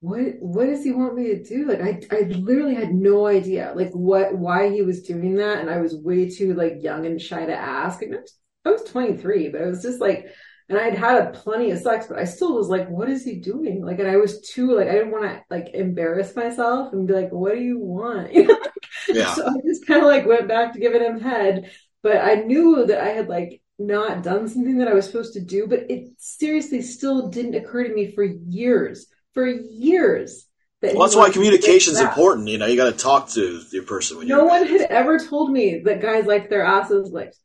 [0.00, 3.72] what what does he want me to do like I I literally had no idea
[3.76, 7.22] like what why he was doing that and I was way too like young and
[7.22, 10.26] shy to ask and I was, I was 23 but it was just like
[10.68, 13.84] and I'd had plenty of sex, but I still was like, what is he doing?
[13.84, 17.12] Like, and I was too, like, I didn't want to, like, embarrass myself and be
[17.12, 18.30] like, what do you want?
[19.08, 19.34] yeah.
[19.34, 21.70] So I just kind of, like, went back to giving him head.
[22.02, 25.40] But I knew that I had, like, not done something that I was supposed to
[25.40, 30.46] do, but it seriously still didn't occur to me for years, for years.
[30.82, 32.48] That well, that's why communication is important.
[32.48, 35.50] You know, you got to talk to your person when no one had ever told
[35.50, 37.36] me that guys like their asses licked.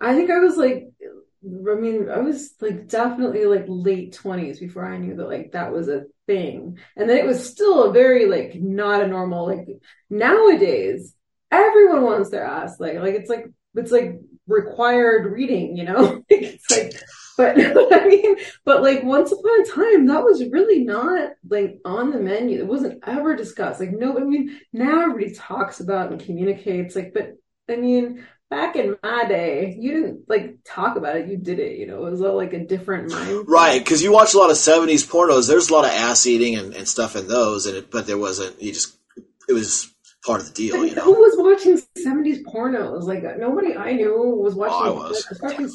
[0.00, 0.88] I think I was like
[1.46, 5.72] I mean, I was like definitely like late twenties before I knew that like that
[5.72, 6.78] was a thing.
[6.96, 9.68] And then it was still a very like not a normal like
[10.10, 11.14] nowadays
[11.52, 13.46] everyone wants their ass like like it's like
[13.76, 16.24] it's like required reading, you know?
[16.28, 16.92] it's like,
[17.36, 17.56] but
[17.92, 22.18] I mean, but like once upon a time, that was really not like on the
[22.18, 22.58] menu.
[22.58, 23.80] It wasn't ever discussed.
[23.80, 27.34] Like, no, I mean, now everybody talks about and communicates, like, but
[27.68, 31.28] I mean, back in my day, you didn't like talk about it.
[31.28, 31.78] You did it.
[31.78, 33.48] You know, it was all like a different mind.
[33.48, 35.48] Right, because you watch a lot of '70s pornos.
[35.48, 38.18] There's a lot of ass eating and, and stuff in those, and it, but there
[38.18, 38.60] wasn't.
[38.60, 38.96] You just
[39.48, 39.92] it was
[40.24, 40.84] part of the deal.
[40.84, 43.02] You know, who was watching '70s pornos?
[43.02, 44.76] Like nobody I knew was watching.
[44.76, 45.26] Oh, I was.
[45.30, 45.68] Especially,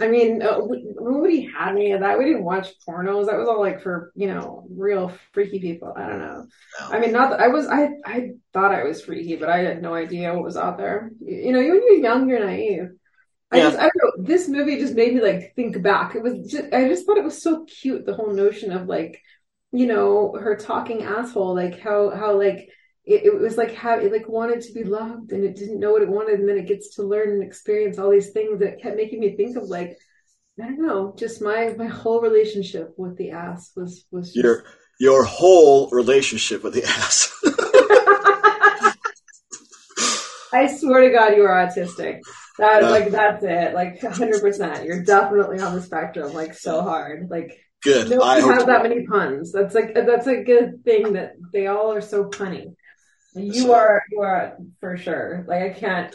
[0.00, 0.58] I mean, uh,
[1.00, 2.18] nobody had any of that.
[2.18, 3.26] We didn't watch pornos.
[3.26, 5.92] That was all like for you know real freaky people.
[5.96, 6.46] I don't know.
[6.80, 6.88] No.
[6.90, 7.66] I mean, not that I was.
[7.66, 11.10] I I thought I was freaky, but I had no idea what was out there.
[11.20, 12.90] You know, when you're young, you're naive.
[13.52, 13.62] I Yeah.
[13.62, 14.24] just, I don't know.
[14.24, 16.14] This movie just made me like think back.
[16.16, 18.04] It was just, I just thought it was so cute.
[18.04, 19.20] The whole notion of like,
[19.72, 22.68] you know, her talking asshole, like how, how like,
[23.06, 25.92] it, it was like how it like wanted to be loved and it didn't know
[25.92, 26.40] what it wanted.
[26.40, 29.36] And then it gets to learn and experience all these things that kept making me
[29.36, 29.96] think of like,
[30.60, 34.64] I don't know, just my, my whole relationship with the ass was, was just, your
[34.98, 37.32] your whole relationship with the ass.
[40.52, 42.20] I swear to God, you are autistic.
[42.58, 42.90] That Uh.
[42.90, 43.74] like that's it.
[43.74, 44.84] Like hundred percent.
[44.84, 46.32] You're definitely on the spectrum.
[46.32, 47.28] Like so hard.
[47.30, 47.52] Like
[47.82, 48.10] Good.
[48.10, 48.66] no I hope.
[48.66, 49.52] that many puns.
[49.52, 52.74] That's like that's a good thing that they all are so punny.
[53.36, 55.44] You So- are you are for sure.
[55.46, 56.14] Like I can't.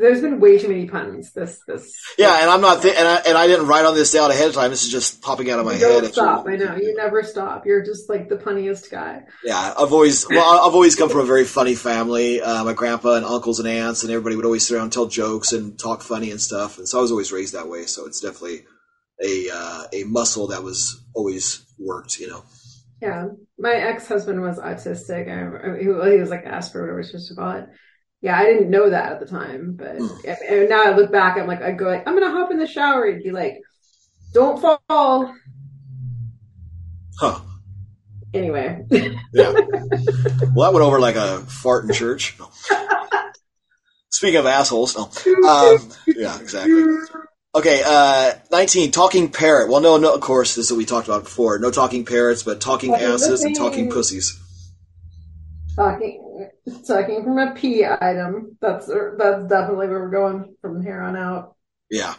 [0.00, 1.32] There's been way too many puns.
[1.32, 1.92] This this.
[2.16, 4.46] Yeah, and I'm not, th- and I and I didn't write on this down ahead
[4.48, 4.70] of time.
[4.70, 6.02] This is just popping out of my you head.
[6.02, 6.46] don't stop.
[6.46, 7.66] I know you never stop.
[7.66, 9.24] You're just like the punniest guy.
[9.42, 12.40] Yeah, I've always well, I've always come from a very funny family.
[12.40, 15.06] Uh, my grandpa and uncles and aunts and everybody would always sit around and tell
[15.06, 16.78] jokes and talk funny and stuff.
[16.78, 17.86] And so I was always raised that way.
[17.86, 18.66] So it's definitely
[19.20, 22.20] a uh, a muscle that was always worked.
[22.20, 22.44] You know.
[23.00, 25.28] Yeah, my ex husband was autistic.
[25.28, 27.66] I he, well, he was like Asperger, supposed to call it.
[28.20, 31.46] Yeah, I didn't know that at the time, but and now I look back, I'm
[31.46, 33.06] like, I go like, I'm gonna hop in the shower.
[33.06, 33.60] He'd be like,
[34.34, 35.34] "Don't fall."
[37.20, 37.40] Huh.
[38.34, 38.84] Anyway,
[39.32, 39.52] Yeah.
[39.52, 42.36] well, that went over like a fart in church.
[44.10, 45.10] Speaking of assholes, no.
[45.48, 46.82] Um, yeah, exactly.
[47.58, 49.68] Okay, uh, 19, talking parrot.
[49.68, 51.58] Well, no, no, of course, this is what we talked about before.
[51.58, 54.38] No talking parrots, but talking Talking asses and talking pussies.
[55.74, 56.50] talking
[56.86, 58.56] talking from a P item.
[58.60, 61.56] That's that's definitely where we're going from here on out.
[61.90, 62.14] Yeah.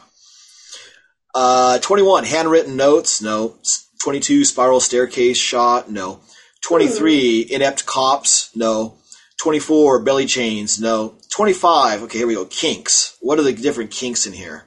[1.33, 3.21] Uh, 21, handwritten notes.
[3.21, 3.55] No.
[4.03, 5.89] 22, spiral staircase shot.
[5.89, 6.19] No.
[6.65, 8.53] 23, inept cops.
[8.57, 8.95] No.
[9.37, 10.81] 24, belly chains.
[10.81, 11.13] No.
[11.29, 12.43] 25, okay, here we go.
[12.43, 13.15] Kinks.
[13.21, 14.65] What are the different kinks in here?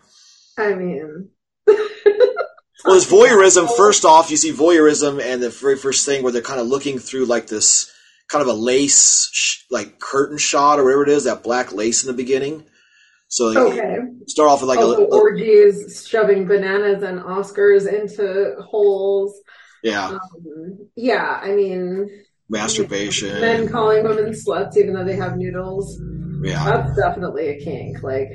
[0.58, 1.28] I mean,
[2.84, 3.68] Well, there's voyeurism.
[3.76, 6.98] First off, you see voyeurism, and the very first thing where they're kind of looking
[6.98, 7.92] through like this
[8.28, 12.02] kind of a lace, sh- like curtain shot or whatever it is, that black lace
[12.02, 12.64] in the beginning.
[13.28, 13.98] So okay.
[14.26, 19.32] start off with like a, also, li- orgies, shoving bananas and Oscars into holes.
[19.84, 22.08] yeah, Um, yeah, I mean,
[22.50, 23.40] masturbation.
[23.40, 26.00] men calling women sluts even though they have noodles.
[26.42, 28.02] yeah, That's definitely a kink.
[28.02, 28.28] Like,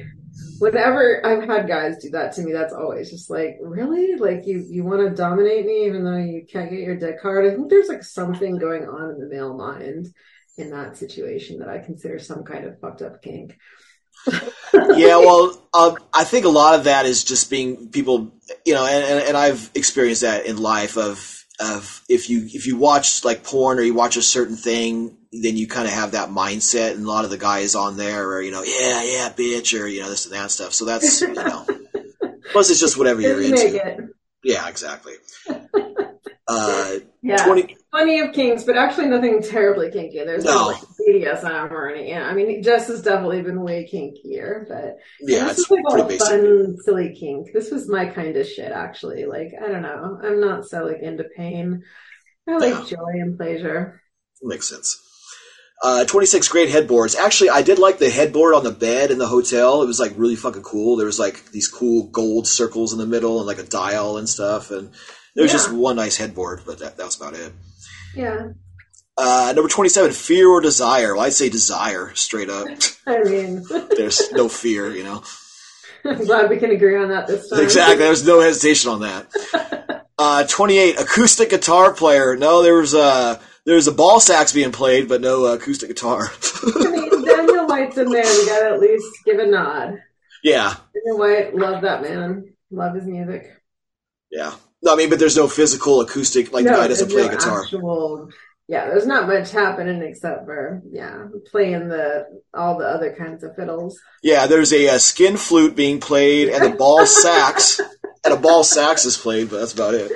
[0.60, 4.16] whenever I've had guys do that to me, that's always just like, really?
[4.16, 7.46] Like, you, you want to dominate me even though you can't get your dick hard?
[7.46, 10.14] I think there's like something going on in the male mind
[10.58, 13.58] in that situation that I consider some kind of fucked up kink.
[14.74, 15.18] yeah.
[15.18, 18.34] Well, um, I think a lot of that is just being people,
[18.66, 22.68] you know, and, and, and I've experienced that in life of of if you if
[22.68, 26.12] you watch like porn or you watch a certain thing, then you kind of have
[26.12, 29.30] that mindset, and a lot of the guys on there are, you know, yeah, yeah,
[29.36, 30.74] bitch, or you know, this and that stuff.
[30.74, 31.66] So that's you know,
[32.52, 34.10] plus it's just whatever you're into.
[34.44, 35.14] Yeah, exactly.
[36.50, 37.44] Uh, Yeah.
[37.46, 37.76] twenty.
[37.92, 40.20] Plenty of kinks, but actually nothing terribly kinky.
[40.24, 40.68] There's no, No.
[40.68, 42.10] like BDSM or any.
[42.10, 46.08] Yeah, I mean, Jess has definitely been way kinkier, but Yeah, this it's was like
[46.08, 47.48] pretty fun, silly kink.
[47.54, 49.26] This was my kind of shit, actually.
[49.26, 50.20] Like, I don't know.
[50.24, 51.84] I'm not so like into pain.
[52.48, 52.86] I like Yeah.
[52.98, 54.02] joy and pleasure.
[54.42, 55.02] Makes sense.
[55.84, 57.16] Uh, 26 great headboards.
[57.16, 59.84] Actually, I did like the headboard on the bed in the hotel.
[59.84, 60.96] It was like really fucking cool.
[60.96, 64.28] There was like these cool gold circles in the middle and like a dial and
[64.28, 64.72] stuff.
[64.72, 64.90] And
[65.36, 65.58] there was Yeah.
[65.58, 67.52] just one nice headboard, but that, that was about it.
[68.16, 68.48] Yeah.
[69.18, 71.16] Uh, number 27, fear or desire.
[71.16, 72.68] Well, I'd say desire, straight up.
[73.08, 73.64] I mean,
[73.98, 75.24] There's no fear, you know.
[76.06, 77.62] I'm glad we can agree on that this time.
[77.62, 77.98] Exactly.
[77.98, 80.06] There's no hesitation on that.
[80.20, 82.36] Uh, 28, acoustic guitar player.
[82.38, 85.90] No, there was a, there was a ball sax being played, but no uh, acoustic
[85.90, 86.32] guitar.
[86.64, 88.24] I mean, Daniel White's in there.
[88.24, 90.02] We gotta at least give a nod.
[90.44, 90.76] yeah.
[90.94, 92.54] Daniel White, love that man.
[92.72, 93.52] Love his music.
[94.32, 94.54] Yeah.
[94.84, 97.64] No, I mean, but there's no physical acoustic, like the guy doesn't play no guitar.
[97.64, 98.30] Actual
[98.68, 103.56] yeah, there's not much happening except for yeah, playing the all the other kinds of
[103.56, 104.00] fiddles.
[104.22, 107.80] Yeah, there's a, a skin flute being played and a ball sax,
[108.26, 110.12] and a ball sax is played, but that's about it.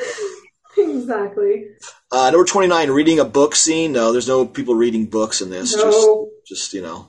[0.77, 1.67] Exactly.
[2.11, 3.93] Uh, number 29, reading a book scene.
[3.93, 5.75] No, there's no people reading books in this.
[5.75, 6.29] No.
[6.45, 7.07] Just, just, you know.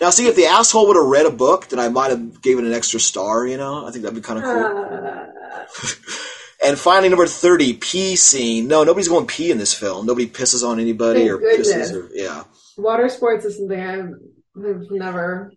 [0.00, 2.64] Now, see, if the asshole would have read a book, then I might have given
[2.64, 3.86] it an extra star, you know?
[3.86, 4.64] I think that'd be kind of cool.
[4.64, 6.26] Uh,
[6.64, 8.68] and finally, number 30, pee scene.
[8.68, 10.06] No, nobody's going pee in this film.
[10.06, 11.72] Nobody pisses on anybody Thank or goodness.
[11.72, 12.44] pisses or, yeah.
[12.76, 14.10] water sports is something I've,
[14.56, 15.52] I've never.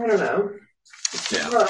[0.00, 0.50] I don't know.
[1.30, 1.66] Yeah.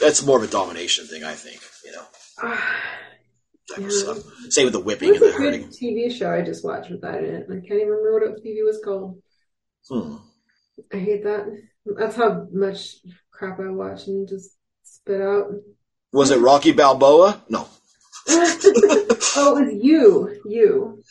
[0.00, 2.02] That's more of a domination thing, I think, you know.
[2.42, 3.88] Ah, of Yeah.
[3.90, 4.18] stuff.
[4.50, 5.68] Same with the whipping and a the good hurting.
[5.68, 7.46] TV show I just watched with that in it?
[7.50, 9.20] I can't even remember what TV was called.
[9.88, 10.16] Hmm.
[10.92, 11.46] I hate that.
[11.98, 12.96] That's how much
[13.32, 14.50] crap I watch and just
[14.84, 15.46] spit out.
[16.16, 17.42] Was it Rocky Balboa?
[17.50, 17.68] No.
[18.28, 20.40] oh, it was you.
[20.46, 21.02] You.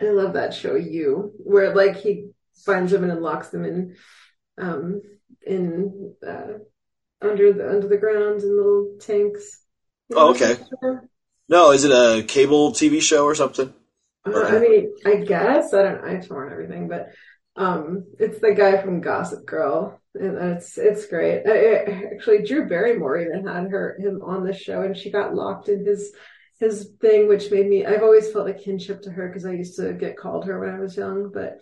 [0.00, 2.28] I love that show, You, where like he
[2.64, 3.96] finds them and locks them in,
[4.58, 5.02] um,
[5.44, 6.58] in uh,
[7.20, 9.62] under the under the ground in little tanks.
[10.08, 10.56] You Oh, okay.
[11.48, 13.74] No, is it a cable TV show or something?
[14.24, 16.02] Uh, I mean, I guess I don't.
[16.02, 17.08] Know, I have torn everything, but
[17.56, 21.42] um, it's the guy from Gossip Girl, and it's it's great.
[21.46, 25.34] I, I- actually, Drew Barrymore even had her him on the show, and she got
[25.34, 26.12] locked in his
[26.60, 27.84] his thing, which made me.
[27.84, 30.70] I've always felt a kinship to her because I used to get called her when
[30.74, 31.58] I was young, but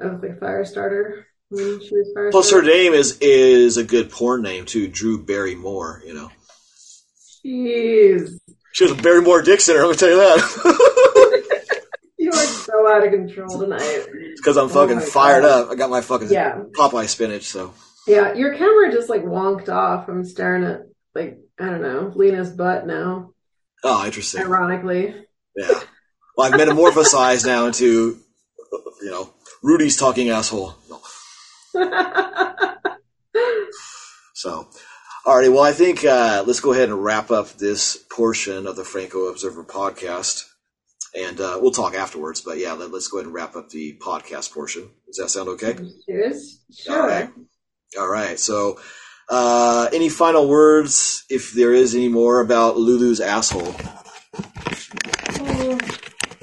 [0.00, 3.84] I was like fire starter when she was fire Plus, her name is is a
[3.84, 6.02] good porn name too, Drew Barrymore.
[6.06, 6.30] You know,
[7.44, 8.30] Jeez,
[8.72, 9.76] she has a Barrymore Dixon.
[9.76, 11.12] I'm gonna tell you that
[12.86, 13.80] so out of control tonight.
[13.82, 15.64] It's because I'm Oh fucking my fired God.
[15.66, 15.70] up.
[15.70, 16.62] I got my fucking Yeah.
[16.76, 17.44] Popeye spinach.
[17.44, 17.72] So
[18.06, 20.08] Yeah, your camera just like wonked off.
[20.08, 20.82] I'm staring at
[21.14, 23.30] like I don't know Lina's butt now.
[23.84, 24.42] oh, interesting.
[24.42, 25.14] Ironically,
[25.56, 25.80] Yeah.
[26.36, 28.18] Well, I've metamorphosized now into
[29.02, 29.32] you know
[29.62, 30.74] Rudy's talking asshole.
[30.90, 31.00] No.
[34.34, 34.68] So,
[35.26, 35.50] alrighty.
[35.52, 39.28] Well, I think uh, let's go ahead and wrap up this portion of the Franco
[39.28, 40.44] Observer podcast,
[41.16, 42.40] and uh, we'll talk afterwards.
[42.40, 44.90] But yeah, let, us go ahead and wrap up the podcast portion.
[45.06, 45.76] Does that sound okay?
[46.06, 46.60] Cheers.
[46.88, 47.30] All right.
[47.98, 48.38] All right.
[48.38, 48.78] So,
[49.28, 53.74] uh, any final words, if there is any more about Lulu's asshole?
[55.40, 55.78] Oh,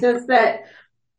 [0.00, 0.64] Just that.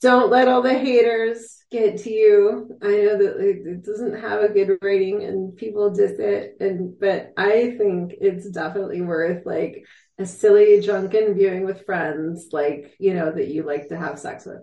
[0.01, 2.77] Don't let all the haters get to you.
[2.81, 6.99] I know that it, it doesn't have a good rating and people diss it, and
[6.99, 9.85] but I think it's definitely worth like
[10.17, 14.45] a silly drunken viewing with friends, like you know that you like to have sex
[14.45, 14.61] with.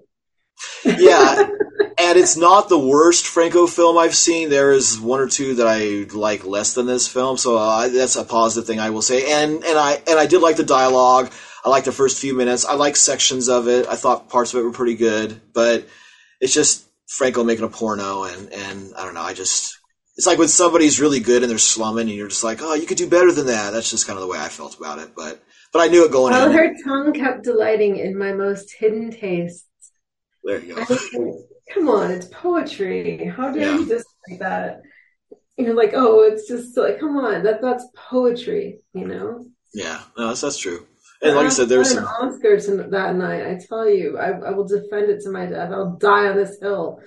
[0.85, 1.49] Yeah.
[1.99, 4.51] and it's not the worst Franco film I've seen.
[4.51, 8.16] There is one or two that I like less than this film, so uh, that's
[8.16, 9.31] a positive thing I will say.
[9.43, 11.33] And and I and I did like the dialogue.
[11.65, 12.65] I liked the first few minutes.
[12.65, 13.87] I liked sections of it.
[13.87, 15.87] I thought parts of it were pretty good, but
[16.41, 19.23] it's just Franco making a porno, and and I don't know.
[19.23, 19.79] I just
[20.17, 22.87] it's like when somebody's really good and they're slumming, and you're just like, oh, you
[22.87, 23.71] could do better than that.
[23.73, 25.11] That's just kind of the way I felt about it.
[25.17, 26.57] But but I knew it going While in.
[26.57, 29.67] her tongue kept delighting in my most hidden tastes.
[30.45, 30.85] There you go.
[31.73, 33.27] come on, it's poetry.
[33.27, 33.79] How dare Yeah.
[33.79, 34.83] you dislike that?
[35.57, 39.47] You're like, oh, it's just like, come on, that that's poetry, you know.
[39.73, 40.87] Yeah, no, that's that's true.
[41.23, 42.33] And like I said, there's an some.
[42.33, 42.59] Oscar
[42.91, 43.47] that night.
[43.47, 45.71] I tell you, I, I will defend it to my death.
[45.71, 46.99] I'll die on this hill.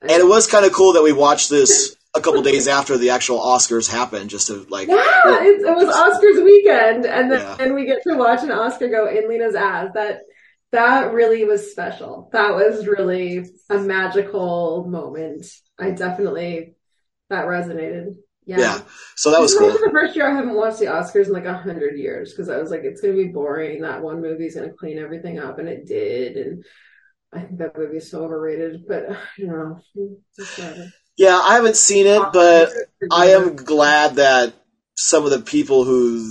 [0.00, 3.10] And it was kind of cool that we watched this a couple days after the
[3.10, 4.88] actual Oscars happened, just to like.
[4.88, 5.02] Yeah,
[5.42, 7.56] it, it was Oscars weekend, and then Yeah.
[7.60, 9.88] and we get to watch an Oscar go in Lina's ass.
[9.94, 10.20] That
[10.72, 12.28] that really was special.
[12.32, 15.46] That was really a magical moment.
[15.78, 16.74] I definitely
[17.30, 18.16] that resonated.
[18.44, 18.58] Yeah.
[18.58, 18.80] Yeah,
[19.14, 19.70] so that was cool.
[19.70, 22.58] the first year I haven't watched the Oscars in like a hundred years because I
[22.58, 23.82] was like, it's gonna be boring.
[23.82, 26.36] That one movie's gonna clean everything up, and it did.
[26.36, 26.64] And
[27.32, 28.82] I think that movie's so overrated.
[28.86, 29.80] But you know.
[31.16, 32.70] Yeah, I haven't seen it, but
[33.10, 34.54] I am glad that
[34.96, 36.26] some of the people who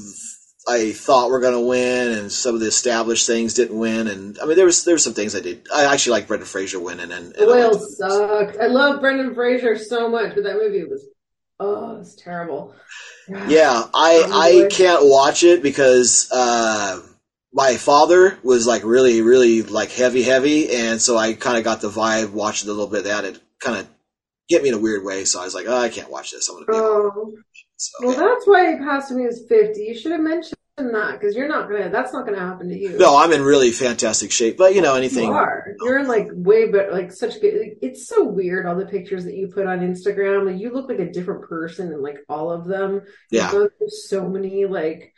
[0.68, 4.08] I thought were going to win and some of the established things didn't win.
[4.08, 5.68] And I mean, there was there were some things I did.
[5.74, 8.58] I actually like Brendan Fraser winning, and, and Oil sucked.
[8.60, 11.06] I love Brendan Fraser so much, but that movie was
[11.60, 12.74] oh, it was terrible.
[13.48, 17.00] Yeah, I I can't watch it because uh,
[17.54, 21.80] my father was like really really like heavy heavy, and so I kind of got
[21.80, 23.26] the vibe watching a little bit of that.
[23.26, 23.88] It kind of
[24.48, 26.50] hit me in a weird way, so I was like, oh, I can't watch this.
[26.50, 26.74] I'm gonna be.
[26.76, 27.34] Oh,
[27.78, 29.82] so, well, that's why he passed when he was fifty.
[29.84, 31.90] You should have mentioned that because you're not gonna.
[31.90, 32.98] That's not gonna happen to you.
[32.98, 35.26] no, I'm in really fantastic shape, but you know anything.
[35.30, 35.66] You are.
[35.82, 37.60] You're in like way better, like such good.
[37.60, 40.46] like, It's so weird all the pictures that you put on Instagram.
[40.52, 43.02] Like you look like a different person in like all of them.
[43.32, 43.48] Yeah.
[43.52, 45.14] You go through so many like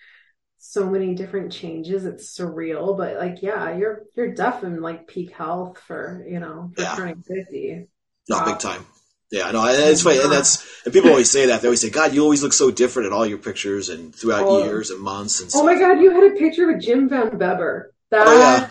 [0.60, 2.06] so many different changes.
[2.06, 6.72] It's surreal, but like, yeah, you're you're deaf definitely like peak health for you know
[6.76, 6.96] for Yeah.
[6.96, 7.88] turning fifty.
[8.30, 8.46] No, Wow.
[8.46, 8.86] big time.
[9.34, 11.62] Yeah, no, it's funny, and that's and people always say that.
[11.62, 14.46] They always say, "God, you always look so different in all your pictures and throughout
[14.48, 14.64] Oh.
[14.64, 17.92] years and months." And Oh my god, you had a picture with Jim Van Bebber.
[18.12, 18.70] That Oh, yeah.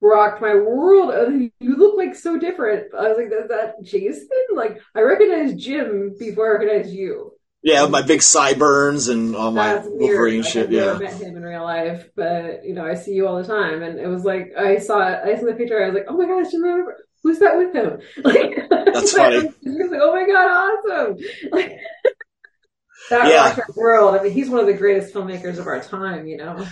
[0.00, 1.10] rocked my world.
[1.10, 2.94] Uh, You look like so different.
[2.94, 4.28] I was like, is that Jason?
[4.54, 7.32] Like, I recognized Jim before I recognized you.
[7.62, 10.00] yeah, my big sideburns and all my That's weird.
[10.00, 10.66] Wolverine Like, shit.
[10.66, 13.36] I've Yeah, never met him in real life, but you know, I see you all
[13.42, 14.98] the time, and it was like I saw.
[15.00, 15.82] I saw the picture.
[15.82, 16.96] I was like, oh my god, it's Jim Van Bebber.
[17.22, 18.00] Who's that with him?
[18.24, 19.38] Like, That's funny.
[19.42, 21.18] Like, oh my god, awesome!
[21.52, 21.72] Like,
[23.10, 23.56] that Yeah.
[23.76, 24.14] world.
[24.18, 26.26] I mean, he's one of the greatest filmmakers of our time.
[26.26, 26.66] You know.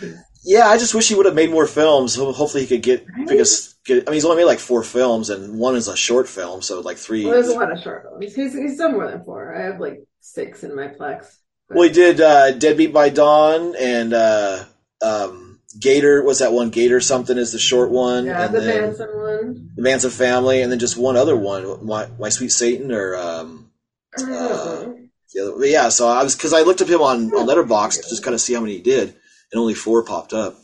[0.45, 0.69] Yeah.
[0.69, 2.15] I just wish he would have made more films.
[2.16, 3.29] Hopefully, he could get Right?
[3.29, 4.05] because get.
[4.07, 6.81] I mean, he's only made like four films, and one is a short film, so
[6.81, 7.25] like three.
[7.25, 8.35] Well, there's a lot of short films.
[8.35, 9.55] He's, he's done more than four.
[9.55, 11.27] I have like six in my plex.
[11.70, 14.65] Well, he did uh, Deadbeat by Dawn and uh,
[15.03, 15.48] um,
[15.78, 16.23] Gator.
[16.23, 16.70] Was that one?
[16.70, 19.70] Gator something is the short one, Yeah, and the then Manson one.
[19.77, 23.70] the Manson Family, and then just one other one, My, My Sweet Satan, or um,
[24.16, 24.97] the
[25.43, 25.66] other.
[25.66, 28.35] Yeah, so I was because I looked up him on on Letterboxd to just kind
[28.35, 29.09] of see how many he did,
[29.53, 30.57] and only four popped up,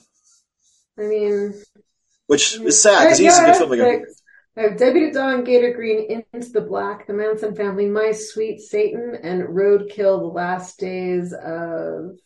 [0.98, 1.54] I mean,
[2.26, 4.04] which is sad because he's a good filmmaker.
[4.56, 9.18] I have Debbie Dawn, Gator Green, Into the Black, The Manson Family, My Sweet Satan,
[9.20, 12.16] and Roadkill, The Last Days of.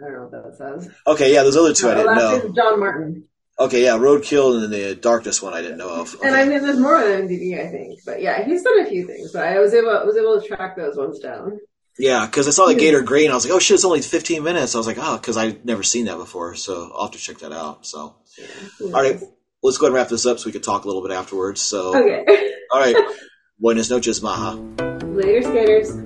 [0.00, 0.90] I don't know what that says.
[1.06, 2.52] Okay, yeah, those other two I didn't know.
[2.54, 3.24] John Martin.
[3.58, 6.16] Okay, yeah, Roadkill and then the Darkness one I didn't know of.
[6.24, 8.00] And I mean, there's more on MDB, I think.
[8.04, 9.32] But yeah, he's done a few things.
[9.32, 11.60] But I was able, was able to track those ones down.
[11.96, 14.42] Yeah, because I saw the Gator Green, I was like, oh shit, it's only 15
[14.42, 14.74] minutes.
[14.74, 17.38] I was like, oh, because I'd never seen that before, so I'll have to check
[17.38, 17.86] that out.
[17.86, 18.46] So, Yeah.
[18.86, 19.20] all right,
[19.62, 21.60] let's go ahead and wrap this up so we can talk a little bit afterwards.
[21.62, 22.24] So, Okay.
[22.72, 22.96] all right,
[23.60, 24.56] buenas noches, Maha.
[25.04, 26.03] Later, skaters.